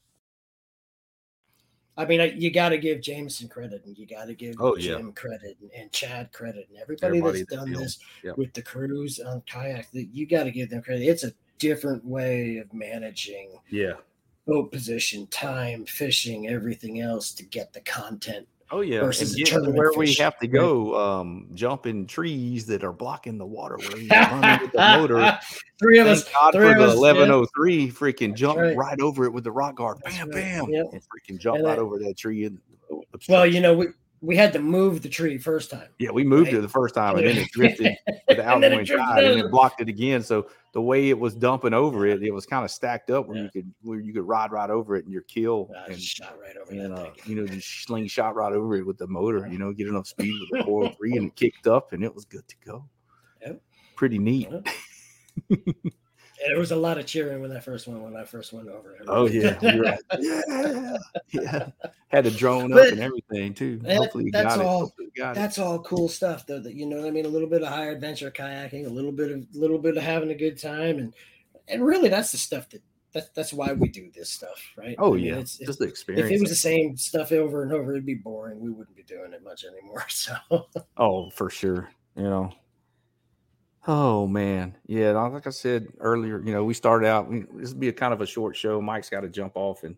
I 1.97 2.07
mean, 2.07 2.33
you 2.41 2.51
got 2.51 2.71
to 2.71 2.79
give 2.79 3.03
Jameson 3.03 3.49
credit, 3.49 3.85
and 3.85 3.99
you 3.99 4.07
got 4.07 4.27
to 4.27 4.35
give 4.35 4.55
Oh, 4.59 4.77
yeah. 4.77 4.97
Jim 4.97 5.13
credit, 5.13 5.59
and, 5.61 5.71
and 5.77 5.93
Chad 5.93 6.33
credit, 6.33 6.69
and 6.71 6.79
everybody, 6.81 7.07
Everybody 7.19 7.39
that's 7.41 7.51
that's 7.51 7.61
done 7.63 7.69
dealing- 7.73 7.83
this 7.85 7.99
yep. 8.25 8.39
with 8.39 8.53
the 8.55 8.63
cruise 8.63 9.19
on 9.21 9.43
kayak. 9.47 9.91
that 9.91 10.05
You 10.13 10.27
got 10.27 10.45
to 10.45 10.51
give 10.51 10.71
them 10.71 10.81
credit. 10.83 11.03
It's 11.03 11.25
a 11.25 11.33
different 11.59 12.05
way 12.05 12.57
of 12.59 12.73
managing 12.73 13.59
Yeah. 13.69 13.95
boat 14.47 14.73
position, 14.73 15.27
time, 15.27 15.85
fishing, 15.85 16.49
everything 16.49 17.01
else 17.01 17.33
to 17.35 17.43
get 17.45 17.73
the 17.75 17.81
content. 17.81 18.49
Oh 18.73 18.83
yeah, 18.83 19.01
versus 19.01 19.31
and 19.31 19.39
get 19.39 19.47
to 19.47 19.53
tournament 19.53 19.77
where 19.79 19.93
we 19.97 20.15
have 20.15 20.39
to 20.39 20.47
go, 20.47 20.95
um, 20.95 21.49
jumping 21.55 22.07
trees 22.07 22.67
that 22.67 22.85
are 22.85 22.93
blocking 22.93 23.37
the 23.37 23.47
water 23.47 23.77
where 23.79 23.99
you're 23.99 24.61
with 24.61 24.73
the 24.73 24.97
motor. 24.97 25.39
Three 25.81 25.99
of 25.99 26.07
us, 26.07 26.25
God 26.31 26.53
three 26.53 26.67
for 26.67 26.73
of 26.73 26.79
the 26.79 26.85
us, 26.85 26.97
1103 26.97 27.91
freaking 27.91 28.35
jump 28.35 28.59
right. 28.59 28.77
right. 28.77 29.01
over 29.01 29.25
it 29.25 29.33
with 29.33 29.45
the 29.45 29.51
rock 29.51 29.77
guard. 29.77 29.99
Bam, 30.05 30.29
right. 30.29 30.35
bam, 30.35 30.69
Yep. 30.69 30.87
and 30.93 31.01
freaking 31.03 31.41
jumped 31.41 31.59
And 31.61 31.67
right 31.67 31.77
that- 31.77 31.83
over 31.83 31.99
that 31.99 32.17
tree. 32.19 32.45
And 32.45 32.59
Well, 33.29 33.47
you 33.47 33.61
know, 33.61 33.75
we 33.75 33.87
we 34.23 34.37
had 34.37 34.53
to 34.53 34.59
move 34.59 35.03
the 35.03 35.09
tree 35.09 35.39
first 35.39 35.71
time. 35.71 35.89
Yeah, 35.99 36.11
we 36.11 36.25
moved 36.25 36.49
right? 36.49 36.59
it 36.59 36.61
the 36.61 36.69
first 36.69 36.95
time, 36.95 37.17
and 37.17 37.27
then 37.27 37.39
it 37.39 37.49
drifted 37.53 37.97
with 38.07 38.37
the 38.37 38.45
And 38.53 38.63
then 38.63 38.73
it 38.73 38.75
outgoing 38.75 38.85
drifted 38.85 39.05
tide, 39.05 39.25
and 39.25 39.41
it 39.41 39.51
blocked 39.51 39.81
it 39.81 39.89
again. 39.89 40.23
So 40.23 40.49
the 40.73 40.83
way 40.83 41.09
it 41.09 41.19
was 41.19 41.35
dumping 41.35 41.73
over 41.73 42.07
it, 42.07 42.23
it 42.23 42.31
was 42.31 42.45
kind 42.45 42.65
of 42.65 42.71
stacked 42.71 43.11
up 43.11 43.27
where 43.29 43.39
you 43.39 43.51
could 43.51 43.73
where 43.83 43.99
you 43.99 44.13
could 44.13 44.29
ride 44.29 44.53
right 44.53 44.71
over 44.71 44.97
it, 44.97 45.05
and 45.05 45.13
your 45.13 45.23
kill 45.23 45.71
I 45.75 45.93
and 45.93 46.01
shot 46.01 46.37
right 46.41 46.57
over 46.57 46.71
and 46.71 46.93
uh, 46.93 47.11
you 47.25 47.35
know 47.35 47.47
just 47.47 47.85
slingshot 47.85 48.35
right 48.35 48.53
over 48.53 48.77
it 48.77 48.87
with 48.87 48.99
the 48.99 49.07
motor. 49.07 49.47
You 49.47 49.59
know, 49.59 49.73
get 49.73 49.89
enough 49.89 50.07
speed 50.07 50.39
with 50.51 50.61
the 50.61 50.65
403, 50.67 51.17
and 51.17 51.27
it 51.29 51.37
kicked 51.37 51.67
up, 51.67 51.93
and 51.93 52.05
it 52.05 52.15
was 52.15 52.25
good 52.25 52.47
to 52.47 52.57
go. 52.65 52.85
Yep. 53.43 53.61
Pretty 53.97 54.19
neat. 54.19 54.49
And 54.49 54.67
there 56.47 56.59
was 56.59 56.71
a 56.73 56.77
lot 56.77 56.99
of 56.99 57.07
cheering 57.07 57.41
when 57.41 57.51
that 57.51 57.65
first 57.65 57.87
one 57.87 58.03
when 58.03 58.17
I 58.17 58.25
first 58.25 58.53
went 58.53 58.69
over. 58.69 58.95
it. 58.97 59.03
Oh 59.09 59.27
yeah, 59.29 59.59
you're 59.75 59.83
right. 59.83 60.01
yeah, 60.19 60.97
yeah. 61.31 61.69
Had 62.09 62.27
a 62.27 62.31
drone 62.31 62.71
But 62.71 62.87
up 62.87 62.93
and 62.93 63.01
everything 63.01 63.55
too. 63.55 63.77
that- 63.79 63.97
Hopefully, 63.97 64.25
you 64.27 64.31
that's 64.33 64.57
got 64.57 64.65
all. 64.65 64.77
it. 64.77 64.81
Hopefully 64.85 65.09
got 65.17 65.33
it. 65.33 65.35
That's 65.41 65.59
all 65.59 65.79
cool 65.81 66.09
stuff, 66.09 66.47
though. 66.47 66.61
That 66.61 66.75
you 66.75 66.87
know, 66.87 66.99
what 66.99 67.07
I 67.07 67.11
mean, 67.11 67.27
a 67.27 67.29
little 67.29 67.49
bit 67.49 67.63
of 67.63 67.69
higher 67.69 67.91
adventure 67.91 68.31
kayaking, 68.31 68.87
a 68.87 68.91
little 68.91 69.13
bit 69.13 69.31
of 69.31 69.47
little 69.55 69.79
bit 69.79 69.97
of 69.97 70.03
having 70.03 70.31
a 70.31 70.35
good 70.35 70.59
time, 70.59 70.99
and 70.99 71.15
and 71.69 71.85
really 71.85 72.09
that's 72.09 72.33
the 72.33 72.39
stuff 72.39 72.69
that 72.71 72.83
that's 73.13 73.29
that's 73.31 73.53
why 73.53 73.73
we 73.73 73.89
do 73.89 74.11
this 74.15 74.31
stuff, 74.31 74.61
right? 74.77 74.95
Oh 74.99 75.13
I 75.15 75.17
mean, 75.17 75.25
yeah, 75.27 75.35
it's, 75.37 75.59
just 75.59 75.79
the 75.79 75.87
experience. 75.87 76.31
if 76.31 76.37
it 76.37 76.41
was 76.41 76.51
the 76.51 76.57
same 76.57 76.97
stuff 76.97 77.33
over 77.33 77.63
and 77.63 77.73
over, 77.73 77.93
it'd 77.93 78.07
be 78.07 78.15
boring. 78.15 78.61
We 78.61 78.71
wouldn't 78.71 78.97
be 78.97 79.03
doing 79.03 79.33
it 79.33 79.43
much 79.45 79.65
anymore. 79.65 80.05
So 80.09 80.35
Oh, 80.97 81.31
for 81.31 81.51
sure. 81.51 81.91
You 82.17 82.25
know. 82.25 82.53
Oh 83.87 84.27
man, 84.27 84.77
yeah. 84.87 85.13
Like 85.13 85.47
I 85.47 85.51
said 85.51 85.89
earlier, 86.01 86.43
you 86.45 86.53
know, 86.53 86.65
we 86.65 86.75
started 86.75 87.07
out. 87.07 87.29
we- 87.31 87.47
This 87.55 87.71
would 87.71 87.81
be 87.81 87.89
a 87.89 87.93
kind 87.93 88.13
of 88.13 88.21
a 88.21 88.27
short 88.27 88.55
show. 88.57 88.81
Mike's 88.81 89.09
got 89.09 89.21
to 89.23 89.29
jump 89.29 89.53
off 89.57 89.85
and 89.85 89.97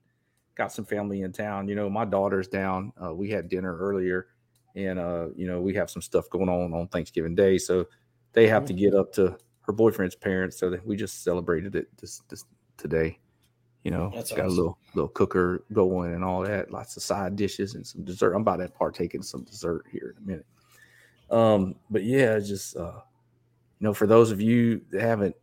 got 0.55 0.73
some 0.73 0.85
family 0.85 1.23
in 1.23 1.33
town. 1.33 1.67
You 1.69 1.75
know, 1.75 1.91
my 1.91 2.05
daughter's 2.05 2.47
down. 2.47 2.93
Uh, 3.03 3.13
we 3.15 3.29
had 3.31 3.49
dinner 3.49 3.77
earlier, 3.77 4.29
and 4.77 4.99
uh, 5.01 5.29
you 5.35 5.47
know, 5.49 5.61
we 5.61 5.75
have 5.75 5.91
some 5.91 6.03
stuff 6.03 6.31
going 6.31 6.49
on 6.49 6.73
on 6.73 6.87
Thanksgiving 6.89 7.35
Day, 7.35 7.59
so 7.59 7.87
they 8.35 8.47
have 8.47 8.65
to 8.67 8.73
get 8.73 8.95
up 8.95 9.13
to 9.15 9.37
her 9.63 9.73
boyfriend's 9.73 10.15
parents. 10.15 10.59
So 10.59 10.71
that 10.71 10.87
we 10.87 10.97
just 10.97 11.25
celebrated 11.25 11.75
it 11.75 11.89
this 11.99 12.21
this 12.29 12.45
today. 12.77 13.19
You 13.83 13.91
know, 13.91 14.13
That's 14.15 14.31
got 14.31 14.47
a 14.47 14.49
little 14.49 14.79
little 14.95 15.09
cooker 15.09 15.65
going 15.73 16.15
and 16.15 16.23
all 16.23 16.43
that. 16.45 16.71
Lots 16.71 16.97
of 16.97 17.03
side 17.03 17.35
dishes 17.35 17.75
and 17.75 17.85
some 17.85 18.05
dessert. 18.05 18.35
I'm 18.35 18.43
about 18.43 18.59
to 18.59 18.69
partake 18.69 19.15
in 19.17 19.25
some 19.25 19.43
dessert 19.43 19.87
here 19.91 20.15
in 20.17 20.23
a 20.23 20.27
minute. 20.27 20.47
Um, 21.31 21.75
but 21.91 22.05
yeah, 22.05 22.39
just 22.39 22.77
uh, 22.77 23.01
you 23.83 23.89
know, 23.89 23.95
for 23.95 24.07
those 24.07 24.31
of 24.31 24.41
you 24.41 24.81
that 24.93 25.01
haven't, 25.01 25.35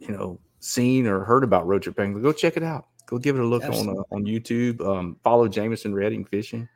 you 0.00 0.08
know, 0.08 0.40
seen 0.58 1.06
or 1.06 1.22
heard 1.22 1.44
about 1.44 1.64
Road 1.64 1.80
Trip 1.80 1.96
Angler, 2.00 2.20
go 2.20 2.32
check 2.32 2.56
it 2.56 2.64
out. 2.64 2.86
Go 3.06 3.18
give 3.18 3.36
it 3.36 3.40
a 3.40 3.44
look 3.44 3.62
on 3.62 3.88
uh, 3.88 4.02
on 4.10 4.24
YouTube. 4.24 4.80
Um, 4.84 5.16
follow 5.22 5.46
Jameson 5.46 5.94
Redding 5.94 6.24
Fishing 6.24 6.68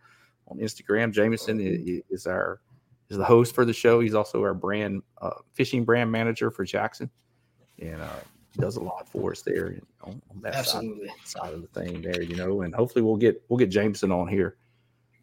on 0.46 0.58
Instagram. 0.58 1.12
Jameson 1.12 1.60
is, 1.60 2.02
is 2.08 2.26
our 2.28 2.60
is 3.08 3.16
the 3.16 3.24
host 3.24 3.52
for 3.52 3.64
the 3.64 3.72
show. 3.72 3.98
He's 3.98 4.14
also 4.14 4.42
our 4.42 4.54
brand 4.54 5.02
uh, 5.20 5.30
fishing 5.54 5.84
brand 5.84 6.12
manager 6.12 6.52
for 6.52 6.64
Jackson, 6.64 7.10
and 7.80 8.00
uh, 8.00 8.20
does 8.56 8.76
a 8.76 8.80
lot 8.80 9.08
for 9.08 9.32
us 9.32 9.42
there 9.42 9.76
on, 10.04 10.22
on 10.30 10.40
that 10.42 10.66
side, 10.66 10.84
side 11.24 11.52
of 11.52 11.62
the 11.62 11.80
thing 11.80 12.00
there. 12.00 12.22
You 12.22 12.36
know, 12.36 12.62
and 12.62 12.72
hopefully 12.72 13.02
we'll 13.02 13.16
get 13.16 13.42
we'll 13.48 13.58
get 13.58 13.70
Jameson 13.70 14.12
on 14.12 14.28
here 14.28 14.56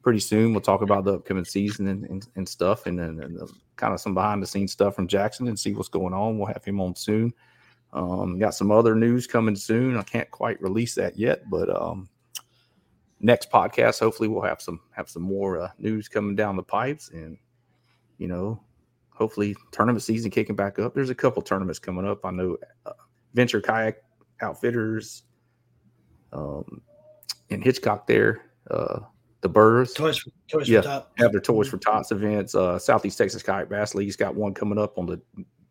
pretty 0.08 0.20
soon. 0.22 0.54
We'll 0.54 0.62
talk 0.62 0.84
about 0.84 1.04
the 1.04 1.16
upcoming 1.16 1.44
season 1.44 1.90
and, 1.90 2.06
and, 2.06 2.26
and 2.38 2.48
stuff, 2.48 2.86
and 2.86 2.98
then 2.98 3.20
and 3.22 3.38
the, 3.38 3.52
kind 3.76 3.94
of 3.94 4.00
some 4.00 4.14
behind 4.14 4.42
the 4.42 4.48
scenes 4.48 4.72
stuff 4.72 4.96
from 4.96 5.06
Jackson 5.06 5.50
and 5.50 5.60
see 5.60 5.74
what's 5.74 5.90
going 5.90 6.14
on. 6.14 6.38
We'll 6.38 6.48
have 6.48 6.64
him 6.64 6.80
on 6.80 6.96
soon. 6.96 7.34
Um, 7.92 8.40
got 8.40 8.56
some 8.56 8.72
other 8.72 8.96
news 8.96 9.28
coming 9.28 9.58
soon. 9.58 9.98
I 9.98 10.04
can't 10.04 10.32
quite 10.32 10.62
release 10.62 10.96
that 10.96 11.20
yet, 11.20 11.50
but 11.50 11.70
um, 11.70 12.08
next 13.20 13.52
podcast, 13.52 14.00
hopefully, 14.00 14.30
we'll 14.30 14.44
have 14.44 14.62
some 14.62 14.80
have 14.92 15.10
some 15.10 15.24
more 15.24 15.62
uh, 15.62 15.72
news 15.78 16.08
coming 16.08 16.38
down 16.38 16.56
the 16.56 16.64
pipes, 16.64 17.10
and 17.10 17.38
you 18.18 18.30
know, 18.30 18.64
hopefully, 19.10 19.58
tournament 19.74 20.04
season 20.04 20.32
kicking 20.32 20.56
back 20.56 20.80
up. 20.80 20.96
There's 20.96 21.10
a 21.10 21.16
couple 21.16 21.42
tournaments 21.42 21.80
coming 21.80 22.08
up. 22.08 22.26
I 22.26 22.32
know 22.32 22.56
uh, 22.86 22.94
Venture 23.34 23.60
Kayak 23.60 23.98
Outfitters 24.42 25.24
um, 26.32 26.82
in 27.50 27.62
Hitchcock 27.62 28.08
there. 28.08 28.44
Uh, 28.72 29.00
the 29.42 29.50
Burrs. 29.50 29.94
Toys 29.94 30.18
for, 30.18 30.32
toys 30.48 30.70
yeah, 30.70 30.82
for 30.82 30.88
top. 30.88 31.12
have 31.18 31.32
their 31.32 31.42
Toys 31.42 31.70
for 31.70 31.78
Tots 31.78 32.12
events. 32.12 32.56
Uh, 32.56 32.80
Southeast 32.80 33.18
Texas 33.18 33.44
Kayak 33.44 33.70
Bass 33.70 33.96
League's 33.96 34.16
got 34.16 34.36
one 34.36 34.54
coming 34.54 34.78
up 34.78 34.98
on 34.98 35.06
the 35.06 35.22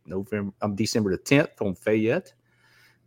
November, 0.06 0.52
um, 0.62 0.74
December 0.74 1.10
the 1.10 1.18
10th 1.18 1.60
on 1.60 1.74
Fayette. 1.74 2.32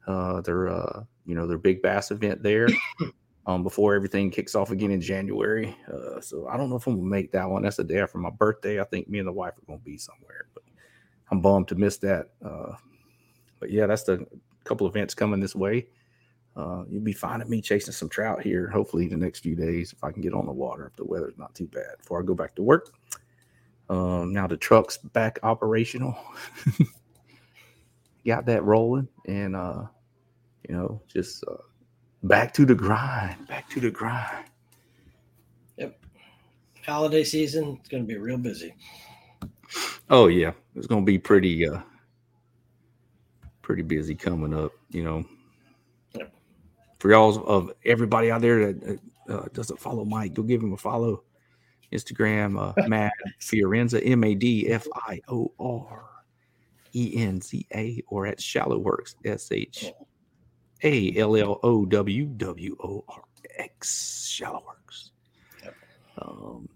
Uh, 0.07 0.41
their, 0.41 0.69
uh, 0.69 1.03
you 1.25 1.35
know, 1.35 1.45
their 1.45 1.57
big 1.57 1.81
bass 1.81 2.11
event 2.11 2.41
there. 2.41 2.67
um, 3.49 3.63
before 3.63 3.95
everything 3.95 4.29
kicks 4.29 4.53
off 4.53 4.69
again 4.69 4.91
in 4.91 5.01
January. 5.01 5.75
Uh, 5.91 6.21
so 6.21 6.47
I 6.47 6.55
don't 6.55 6.69
know 6.69 6.75
if 6.75 6.85
I'm 6.85 6.95
gonna 6.95 7.07
make 7.07 7.31
that 7.31 7.49
one. 7.49 7.63
That's 7.63 7.77
the 7.77 7.83
day 7.83 7.99
after 7.99 8.19
my 8.19 8.29
birthday. 8.29 8.79
I 8.79 8.83
think 8.83 9.09
me 9.09 9.19
and 9.19 9.27
the 9.27 9.33
wife 9.33 9.57
are 9.57 9.65
gonna 9.65 9.79
be 9.79 9.97
somewhere, 9.97 10.47
but 10.53 10.63
I'm 11.31 11.41
bummed 11.41 11.67
to 11.69 11.75
miss 11.75 11.97
that. 11.97 12.27
Uh, 12.45 12.73
but 13.59 13.71
yeah, 13.71 13.87
that's 13.87 14.03
the 14.03 14.25
couple 14.65 14.87
events 14.87 15.15
coming 15.15 15.39
this 15.39 15.55
way. 15.55 15.87
Uh, 16.59 16.83
you'll 16.89 17.01
be 17.01 17.13
finding 17.13 17.49
me 17.49 17.61
chasing 17.61 17.93
some 17.93 18.09
trout 18.09 18.41
here, 18.41 18.67
hopefully 18.67 19.07
the 19.07 19.15
next 19.15 19.39
few 19.39 19.55
days 19.55 19.93
if 19.93 20.03
I 20.03 20.11
can 20.11 20.21
get 20.21 20.33
on 20.33 20.45
the 20.45 20.51
water 20.51 20.87
if 20.87 20.95
the 20.97 21.05
weather's 21.05 21.37
not 21.37 21.55
too 21.55 21.67
bad 21.67 21.97
before 21.99 22.21
I 22.21 22.25
go 22.25 22.35
back 22.35 22.53
to 22.55 22.63
work. 22.63 22.93
Um, 23.89 24.33
now 24.33 24.45
the 24.45 24.57
truck's 24.57 24.97
back 24.97 25.39
operational. 25.41 26.17
Got 28.25 28.45
that 28.47 28.65
rolling, 28.65 29.07
and 29.25 29.55
uh, 29.55 29.83
you 30.67 30.75
know, 30.75 31.01
just 31.07 31.45
uh, 31.47 31.63
back 32.23 32.53
to 32.55 32.65
the 32.65 32.75
grind. 32.75 33.47
Back 33.47 33.69
to 33.69 33.79
the 33.79 33.89
grind. 33.89 34.45
Yep. 35.77 35.97
Holiday 36.85 37.23
season, 37.23 37.77
it's 37.79 37.87
going 37.87 38.03
to 38.03 38.07
be 38.07 38.17
real 38.17 38.37
busy. 38.37 38.75
Oh 40.09 40.27
yeah, 40.27 40.51
it's 40.75 40.87
gonna 40.87 41.05
be 41.05 41.19
pretty 41.19 41.67
uh 41.67 41.81
pretty 43.61 43.83
busy 43.83 44.15
coming 44.15 44.53
up, 44.53 44.71
you 44.89 45.03
know. 45.03 45.23
Yep. 46.99 47.01
For 47.01 47.11
y'all 47.11 47.43
of 47.45 47.71
everybody 47.85 48.29
out 48.29 48.41
there 48.41 48.73
that 48.73 48.99
uh, 49.29 49.45
doesn't 49.53 49.79
follow 49.79 50.03
Mike, 50.03 50.33
go 50.33 50.43
give 50.43 50.61
him 50.61 50.73
a 50.73 50.77
follow. 50.77 51.23
Instagram, 51.93 52.59
uh, 52.59 52.73
Matt 52.87 53.13
Fiorenza, 53.39 54.01
M 54.05 54.23
A 54.23 54.35
D 54.35 54.69
F 54.69 54.85
I 54.93 55.21
O 55.27 55.51
R 55.59 56.05
E 56.93 57.13
N 57.15 57.41
Z 57.41 57.65
A, 57.73 58.01
or 58.07 58.27
at 58.27 58.41
Shallow 58.41 58.79
Worx, 58.79 59.15
S 59.25 59.51
H 59.51 59.91
A 60.83 61.17
L 61.17 61.35
L 61.35 61.59
O 61.63 61.85
W 61.85 62.25
W 62.25 62.77
O 62.83 63.03
R 63.07 63.23
X, 63.57 64.27
Shallow 64.27 64.63
Worx. 64.67 65.11
Um, 66.21 66.67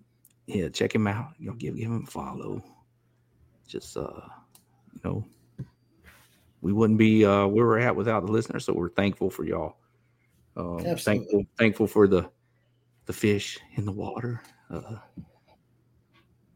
yeah, 0.48 0.70
check 0.70 0.96
him 0.96 1.08
out. 1.08 1.34
Know, 1.40 1.54
give 1.54 1.76
give 1.76 1.88
him 1.88 2.06
a 2.08 2.10
follow. 2.12 2.64
Just 3.68 3.98
uh, 3.98 4.22
you 4.94 5.02
know, 5.04 5.26
we 6.62 6.74
wouldn't 6.74 6.98
be 6.98 7.26
uh 7.26 7.46
where 7.48 7.66
we're 7.66 7.80
at 7.80 7.96
without 7.96 8.26
the 8.26 8.32
listeners. 8.32 8.66
So 8.66 8.74
we're 8.74 8.90
thankful 8.90 9.30
for 9.30 9.44
y'all. 9.44 9.78
Um, 10.56 10.80
thankful, 10.98 11.46
thankful 11.58 11.88
for 11.88 12.08
the 12.08 12.30
the 13.06 13.14
fish 13.14 13.58
in 13.76 13.86
the 13.86 13.92
water, 13.92 14.42
uh, 14.70 14.98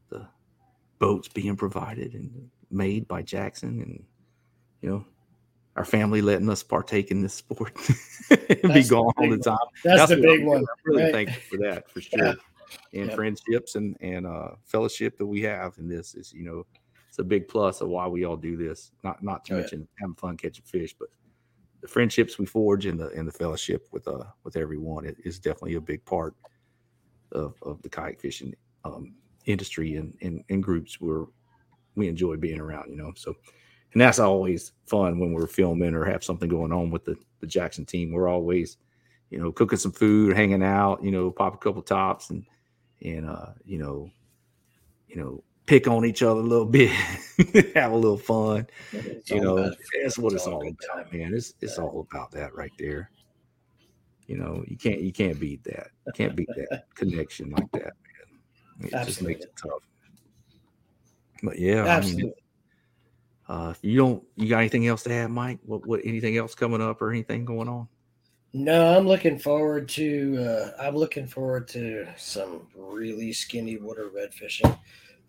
the 0.09 0.27
boats 0.99 1.27
being 1.27 1.55
provided 1.55 2.13
and 2.13 2.49
made 2.71 3.07
by 3.07 3.21
Jackson, 3.21 3.81
and 3.81 4.03
you 4.81 4.89
know, 4.89 5.05
our 5.75 5.85
family 5.85 6.21
letting 6.21 6.49
us 6.49 6.63
partake 6.63 7.11
in 7.11 7.21
this 7.21 7.33
sport 7.33 7.73
and 8.29 8.47
be 8.47 8.57
That's 8.67 8.89
gone 8.89 9.11
all 9.17 9.23
the 9.23 9.29
one. 9.29 9.39
time. 9.39 9.57
That's 9.83 10.09
the 10.09 10.17
big 10.17 10.41
I'm 10.41 10.45
one, 10.45 10.57
I'm 10.59 10.65
really 10.85 11.03
right? 11.03 11.11
thankful 11.13 11.57
for 11.57 11.63
that 11.63 11.89
for 11.91 12.01
sure. 12.01 12.25
Yeah. 12.25 12.33
And 12.93 13.07
Yep. 13.07 13.15
friendships 13.15 13.75
and 13.75 13.95
and 14.01 14.27
uh, 14.27 14.49
fellowship 14.65 15.17
that 15.17 15.25
we 15.25 15.41
have 15.43 15.77
in 15.77 15.87
this 15.87 16.15
is 16.15 16.33
you 16.33 16.43
know 16.43 16.65
it's 17.09 17.19
a 17.19 17.23
big 17.23 17.47
plus 17.47 17.79
of 17.81 17.89
why 17.89 18.07
we 18.07 18.25
all 18.25 18.35
do 18.37 18.57
this. 18.57 18.91
Not 19.03 19.23
not 19.23 19.45
to 19.45 19.53
Oh, 19.53 19.55
yeah. 19.55 19.61
mention 19.61 19.87
having 19.99 20.15
fun 20.15 20.35
catching 20.37 20.65
fish, 20.65 20.93
but 20.97 21.07
the 21.87 21.93
friendships 21.93 22.37
we 22.37 22.45
forge 22.45 22.85
and 22.85 22.99
the 22.99 23.07
and 23.09 23.27
the 23.27 23.31
fellowship 23.31 23.87
with 23.91 24.07
uh 24.07 24.25
with 24.43 24.57
everyone 24.57 25.05
it 25.05 25.15
is 25.23 25.39
definitely 25.39 25.75
a 25.75 25.81
big 25.81 26.03
part 26.05 26.35
of 27.31 27.55
of 27.61 27.81
the 27.81 27.89
kayak 27.89 28.19
fishing 28.19 28.53
um, 28.83 29.15
industry 29.45 29.95
and 29.95 30.13
and, 30.21 30.43
and 30.49 30.63
groups 30.63 30.99
where 30.99 31.25
we 31.95 32.07
enjoy 32.07 32.35
being 32.37 32.59
around. 32.59 32.89
You 32.89 32.97
know, 32.97 33.13
so 33.15 33.35
and 33.93 34.01
that's 34.01 34.19
always 34.19 34.73
fun 34.85 35.19
when 35.19 35.33
we're 35.33 35.47
filming 35.47 35.95
or 35.95 36.05
have 36.05 36.23
something 36.23 36.49
going 36.49 36.71
on 36.71 36.91
with 36.91 37.05
the 37.05 37.15
the 37.39 37.47
Jackson 37.47 37.85
team. 37.85 38.11
We're 38.11 38.27
always 38.27 38.77
you 39.29 39.39
know 39.39 39.51
cooking 39.51 39.79
some 39.79 39.91
food, 39.91 40.35
hanging 40.35 40.63
out. 40.63 41.03
You 41.03 41.11
know, 41.11 41.31
pop 41.31 41.55
a 41.55 41.57
couple 41.57 41.81
tops 41.81 42.29
and 42.29 42.45
and 43.03 43.29
uh 43.29 43.53
you 43.65 43.77
know 43.77 44.09
you 45.07 45.15
know 45.17 45.43
pick 45.67 45.87
on 45.87 46.05
each 46.05 46.23
other 46.23 46.39
a 46.39 46.43
little 46.43 46.65
bit, 46.65 46.89
have 47.75 47.91
a 47.91 47.95
little 47.95 48.17
fun. 48.17 48.65
It's 48.91 49.29
you 49.29 49.41
know, 49.41 49.69
that's 50.01 50.17
what 50.17 50.33
it's 50.33 50.43
it's 50.43 50.47
all 50.47 50.55
all 50.55 50.67
about, 50.67 51.13
man. 51.13 51.33
It's 51.35 51.53
it's 51.61 51.77
all 51.77 52.07
about 52.09 52.31
that 52.31 52.55
right 52.55 52.71
there. 52.79 53.11
You 54.25 54.37
know, 54.37 54.63
you 54.67 54.77
can't 54.77 55.01
you 55.01 55.13
can't 55.13 55.39
beat 55.39 55.63
that. 55.65 55.91
You 56.07 56.13
can't 56.13 56.35
beat 56.35 56.49
that 56.55 56.85
connection 56.95 57.51
like 57.51 57.71
that, 57.73 57.93
man. 58.79 58.89
It 58.91 59.05
just 59.05 59.21
makes 59.21 59.45
it 59.45 59.53
tough. 59.61 59.83
But 61.43 61.59
yeah, 61.59 61.81
I 61.81 61.83
mean, 61.83 61.87
Absolutely. 61.89 62.33
uh, 63.47 63.73
you 63.81 63.97
don't, 63.97 64.23
you 64.35 64.49
got 64.49 64.59
anything 64.59 64.87
else 64.87 65.03
to 65.03 65.13
add, 65.13 65.29
Mike? 65.29 65.59
What 65.63 65.85
what 65.85 66.01
anything 66.03 66.37
else 66.37 66.55
coming 66.55 66.81
up 66.81 67.01
or 67.01 67.11
anything 67.11 67.45
going 67.45 67.67
on? 67.67 67.87
No, 68.53 68.97
I'm 68.97 69.05
looking 69.07 69.37
forward 69.37 69.87
to. 69.89 70.37
Uh, 70.39 70.81
I'm 70.81 70.95
looking 70.95 71.27
forward 71.27 71.67
to 71.69 72.07
some 72.17 72.67
really 72.75 73.33
skinny 73.33 73.77
water 73.77 74.09
red 74.13 74.33
fishing. 74.33 74.75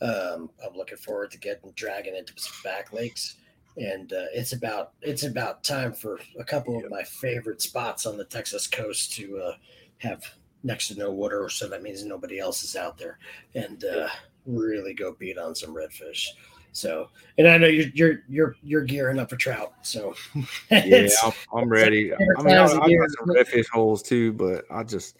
Um, 0.01 0.51
I'm 0.65 0.77
looking 0.77 0.99
forward 0.99 1.31
to 1.33 1.39
getting 1.39 1.73
dragging 1.73 2.15
into 2.15 2.33
some 2.37 2.55
back 2.63 2.93
lakes, 2.93 3.37
and 3.77 4.13
uh, 4.13 4.27
it's 4.33 4.53
about 4.53 4.93
it's 5.03 5.25
about 5.25 5.65
time 5.65 5.93
for 5.93 6.21
a 6.39 6.45
couple 6.45 6.77
of 6.77 6.91
my 6.91 7.03
favorite 7.03 7.63
spots 7.63 8.07
on 8.07 8.17
the 8.17 8.25
Texas 8.25 8.67
coast 8.67 9.13
to 9.15 9.39
uh, 9.39 9.53
have 9.99 10.23
next 10.63 10.89
to 10.89 10.99
no 10.99 11.11
water, 11.11 11.49
so 11.49 11.69
that 11.69 11.83
means 11.83 12.05
nobody 12.05 12.39
else 12.39 12.63
is 12.63 12.77
out 12.77 12.99
there, 12.99 13.19
and 13.55 13.85
uh, 13.85 14.09
really 14.47 14.95
go 14.95 15.13
beat 15.19 15.39
on 15.39 15.55
some 15.55 15.75
redfish. 15.75 16.29
So, 16.73 17.09
and 17.39 17.49
I 17.49 17.59
know 17.59 17.67
you're 17.67 17.89
you're 17.95 18.23
you're 18.29 18.57
you're 18.63 18.85
gearing 18.85 19.19
up 19.19 19.31
for 19.31 19.37
trout. 19.37 19.73
So, 19.83 20.15
Yeah, 20.71 21.09
I'm, 21.25 21.33
I'm 21.53 21.69
ready. 21.69 22.13
I 22.15 22.43
mean, 22.43 22.55
I, 22.55 22.65
I 22.65 22.67
got 22.67 22.79
some 22.79 23.27
redfish 23.27 23.67
holes 23.73 24.03
too, 24.03 24.33
but 24.33 24.65
I 24.71 24.85
just 24.85 25.17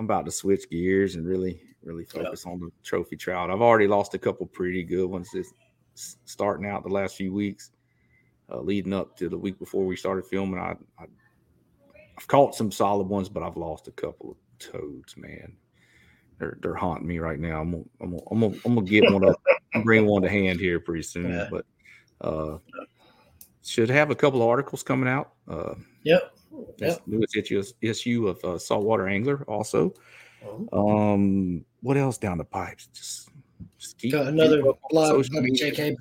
I'm 0.00 0.06
about 0.06 0.24
to 0.24 0.30
switch 0.32 0.70
gears 0.70 1.14
and 1.16 1.26
really 1.26 1.60
really 1.82 2.06
focus 2.06 2.46
on 2.46 2.58
the 2.58 2.70
trophy 2.82 3.16
trout. 3.16 3.50
I've 3.50 3.60
already 3.60 3.86
lost 3.86 4.14
a 4.14 4.18
couple 4.18 4.46
pretty 4.46 4.82
good 4.82 5.04
ones 5.04 5.28
this 5.30 5.52
starting 6.24 6.66
out 6.66 6.82
the 6.84 6.88
last 6.88 7.16
few 7.16 7.34
weeks. 7.34 7.70
uh, 8.50 8.60
leading 8.60 8.94
up 8.94 9.14
to 9.18 9.28
the 9.28 9.36
week 9.36 9.58
before 9.58 9.84
we 9.84 9.96
started 9.96 10.24
filming. 10.24 10.58
I, 10.58 10.74
I 10.98 11.04
I've 12.16 12.26
caught 12.28 12.54
some 12.54 12.72
solid 12.72 13.08
ones, 13.08 13.28
but 13.28 13.42
I've 13.42 13.58
lost 13.58 13.88
a 13.88 13.92
couple 13.92 14.30
of 14.30 14.36
toads, 14.58 15.18
man. 15.18 15.54
They're 16.38 16.56
they're 16.62 16.74
haunting 16.74 17.06
me 17.06 17.18
right 17.18 17.38
now. 17.38 17.60
I'm 17.60 17.70
gonna, 17.70 17.84
I'm 18.00 18.10
gonna, 18.10 18.22
I'm 18.30 18.40
gonna, 18.40 18.56
I'm 18.64 18.74
gonna 18.76 18.86
get 18.86 19.12
one 19.12 19.28
up, 19.28 19.38
bring 19.84 20.06
one 20.06 20.22
to 20.22 20.30
hand 20.30 20.60
here 20.60 20.80
pretty 20.80 21.02
soon. 21.02 21.30
Yeah. 21.30 21.48
But 21.50 21.66
uh, 22.22 22.56
should 23.62 23.90
have 23.90 24.10
a 24.10 24.14
couple 24.14 24.40
of 24.40 24.48
articles 24.48 24.82
coming 24.82 25.10
out. 25.10 25.32
Uh, 25.46 25.74
Yep. 26.04 26.32
This 26.78 26.94
Yep. 26.94 27.02
newest 27.06 27.36
issue, 27.36 27.62
issue 27.80 28.28
of 28.28 28.44
uh, 28.44 28.58
Saltwater 28.58 29.08
Angler 29.08 29.44
also. 29.48 29.94
Oh. 30.72 31.12
Um, 31.12 31.64
what 31.82 31.96
else 31.96 32.18
down 32.18 32.38
the 32.38 32.44
pipes? 32.44 32.88
Just, 32.92 33.28
just 33.78 33.98
keep 33.98 34.12
Got 34.12 34.28
another 34.28 34.62
keep 34.62 34.72
blog, 34.90 35.24
JK, 35.24 35.96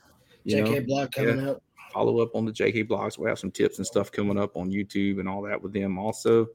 JK 0.48 0.74
know? 0.80 0.82
blog 0.86 1.12
coming 1.12 1.38
Yeah. 1.40 1.50
out. 1.52 1.64
Follow 1.94 2.22
up 2.22 2.36
on 2.36 2.46
the 2.46 2.52
JK 2.52 2.88
blogs. 2.88 3.18
We'll 3.18 3.30
have 3.30 3.40
some 3.40 3.52
tips 3.52 3.80
and 3.80 3.86
stuff 3.88 4.12
coming 4.12 4.38
up 4.38 4.56
on 4.56 4.70
YouTube 4.70 5.20
and 5.20 5.28
all 5.28 5.42
that 5.44 5.62
with 5.62 5.74
them 5.74 5.98
also. 5.98 6.48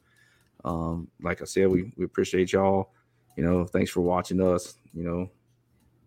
Um, 0.64 1.08
like 1.20 1.42
I 1.42 1.44
said, 1.44 1.68
we, 1.68 1.92
we 1.96 2.04
appreciate 2.04 2.52
y'all. 2.52 2.92
You 3.36 3.44
know, 3.44 3.64
thanks 3.64 3.90
for 3.90 4.00
watching 4.00 4.40
us. 4.40 4.76
You 4.94 5.02
know, 5.04 5.30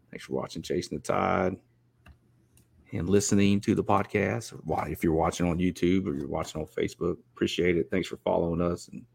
thanks 0.10 0.26
for 0.26 0.34
watching 0.34 0.62
Chasing 0.62 0.98
the 0.98 1.04
Tide 1.04 1.58
and 2.92 3.10
listening 3.10 3.60
to 3.62 3.76
the 3.76 3.84
podcast. 3.84 4.52
Why, 4.64 4.90
if 4.90 5.04
you're 5.04 5.14
watching 5.14 5.48
on 5.48 5.58
YouTube 5.58 6.08
or 6.08 6.16
you're 6.16 6.28
watching 6.28 6.62
on 6.62 6.68
Facebook, 6.68 7.18
appreciate 7.36 7.78
it. 7.78 7.90
Thanks 7.92 8.08
for 8.08 8.18
following 8.18 8.62
us 8.62 8.88
and 8.90 9.06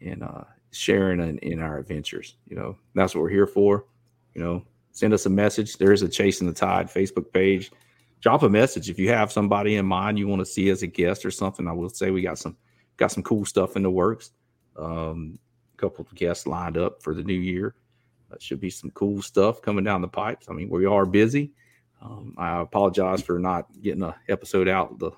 and 0.00 0.22
uh, 0.22 0.44
sharing 0.70 1.20
in, 1.20 1.38
in 1.38 1.60
our 1.60 1.78
adventures. 1.78 2.36
You 2.46 2.56
know, 2.56 2.78
that's 2.94 3.14
what 3.14 3.22
we're 3.22 3.30
here 3.30 3.46
for. 3.46 3.86
You 4.34 4.42
know, 4.42 4.64
send 4.92 5.12
us 5.12 5.26
a 5.26 5.30
message. 5.30 5.76
There 5.76 5.92
is 5.92 6.02
a 6.02 6.08
Chasing 6.08 6.46
the 6.46 6.52
Tide 6.52 6.88
Facebook 6.88 7.32
page. 7.32 7.72
Drop 8.20 8.42
a 8.42 8.48
message 8.48 8.90
if 8.90 8.98
you 8.98 9.08
have 9.10 9.32
somebody 9.32 9.76
in 9.76 9.86
mind 9.86 10.18
you 10.18 10.28
want 10.28 10.40
to 10.40 10.46
see 10.46 10.70
as 10.70 10.82
a 10.82 10.86
guest 10.86 11.24
or 11.24 11.30
something. 11.30 11.68
I 11.68 11.72
will 11.72 11.88
say 11.88 12.10
we 12.10 12.22
got 12.22 12.38
some 12.38 12.56
got 12.96 13.12
some 13.12 13.22
cool 13.22 13.44
stuff 13.44 13.76
in 13.76 13.82
the 13.82 13.90
works. 13.90 14.32
Um, 14.76 15.38
a 15.74 15.80
couple 15.80 16.04
of 16.04 16.14
guests 16.14 16.46
lined 16.46 16.76
up 16.76 17.02
for 17.02 17.14
the 17.14 17.22
new 17.22 17.34
year. 17.34 17.74
Uh, 18.30 18.36
should 18.40 18.60
be 18.60 18.70
some 18.70 18.90
cool 18.90 19.22
stuff 19.22 19.62
coming 19.62 19.84
down 19.84 20.02
the 20.02 20.08
pipes. 20.08 20.48
I 20.50 20.52
mean, 20.52 20.68
we 20.68 20.84
are 20.84 21.06
busy. 21.06 21.52
Um, 22.00 22.34
I 22.38 22.60
apologize 22.60 23.22
for 23.22 23.38
not 23.38 23.66
getting 23.82 24.02
an 24.02 24.14
episode 24.28 24.68
out 24.68 24.98
the, 24.98 25.10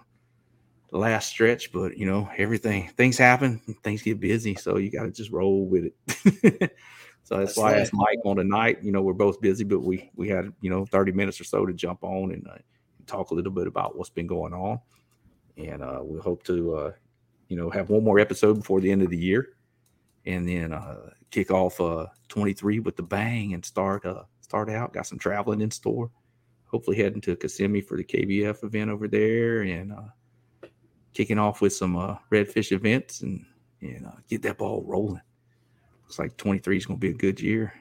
the 0.90 0.98
last 0.98 1.28
stretch, 1.28 1.72
but 1.72 1.96
you 1.96 2.06
know, 2.06 2.28
everything 2.36 2.88
things 2.96 3.18
happen, 3.18 3.60
things 3.82 4.02
get 4.02 4.20
busy, 4.20 4.54
so 4.54 4.78
you 4.78 4.90
got 4.90 5.04
to 5.04 5.10
just 5.10 5.30
roll 5.30 5.66
with 5.66 5.84
it. 5.84 5.94
so 7.22 7.36
that's, 7.36 7.54
That's 7.54 7.56
why 7.56 7.70
I 7.70 7.72
right. 7.72 7.80
asked 7.82 7.92
Mike 7.94 8.18
on 8.24 8.36
tonight. 8.36 8.78
You 8.82 8.92
know, 8.92 9.02
we're 9.02 9.12
both 9.12 9.40
busy, 9.40 9.64
but 9.64 9.80
we 9.80 10.10
we 10.16 10.28
had 10.28 10.52
you 10.60 10.70
know 10.70 10.86
30 10.86 11.12
minutes 11.12 11.40
or 11.40 11.44
so 11.44 11.66
to 11.66 11.72
jump 11.72 12.02
on 12.02 12.32
and 12.32 12.46
uh, 12.48 12.56
talk 13.06 13.30
a 13.30 13.34
little 13.34 13.52
bit 13.52 13.66
about 13.66 13.96
what's 13.96 14.10
been 14.10 14.26
going 14.26 14.54
on, 14.54 14.80
and 15.58 15.82
uh, 15.82 16.00
we 16.02 16.18
hope 16.18 16.42
to 16.44 16.74
uh, 16.74 16.92
you 17.48 17.56
know 17.56 17.68
have 17.68 17.90
one 17.90 18.04
more 18.04 18.18
episode 18.18 18.54
before 18.54 18.80
the 18.80 18.90
end 18.90 19.02
of 19.02 19.10
the 19.10 19.18
year, 19.18 19.50
and 20.24 20.48
then 20.48 20.72
uh, 20.72 21.10
kick 21.30 21.50
off 21.50 21.78
uh, 21.78 22.06
23 22.28 22.80
with 22.80 22.96
the 22.96 23.02
bang 23.02 23.52
and 23.52 23.64
start 23.66 24.06
uh, 24.06 24.22
start 24.40 24.70
out. 24.70 24.94
Got 24.94 25.06
some 25.06 25.18
traveling 25.18 25.60
in 25.60 25.70
store 25.70 26.10
hopefully 26.70 26.96
heading 26.96 27.20
to 27.22 27.36
Kissimmee 27.36 27.80
for 27.80 27.96
the 27.96 28.04
KBF 28.04 28.64
event 28.64 28.90
over 28.90 29.08
there 29.08 29.62
and 29.62 29.92
uh, 29.92 30.68
kicking 31.14 31.38
off 31.38 31.60
with 31.60 31.72
some 31.72 31.96
uh, 31.96 32.16
redfish 32.30 32.72
events 32.72 33.20
and 33.22 33.44
and 33.82 34.06
uh, 34.06 34.12
get 34.28 34.42
that 34.42 34.58
ball 34.58 34.84
rolling. 34.86 35.22
Looks 36.02 36.18
like 36.18 36.36
23 36.36 36.76
is 36.76 36.86
going 36.86 37.00
to 37.00 37.06
be 37.06 37.14
a 37.14 37.16
good 37.16 37.40
year. 37.40 37.72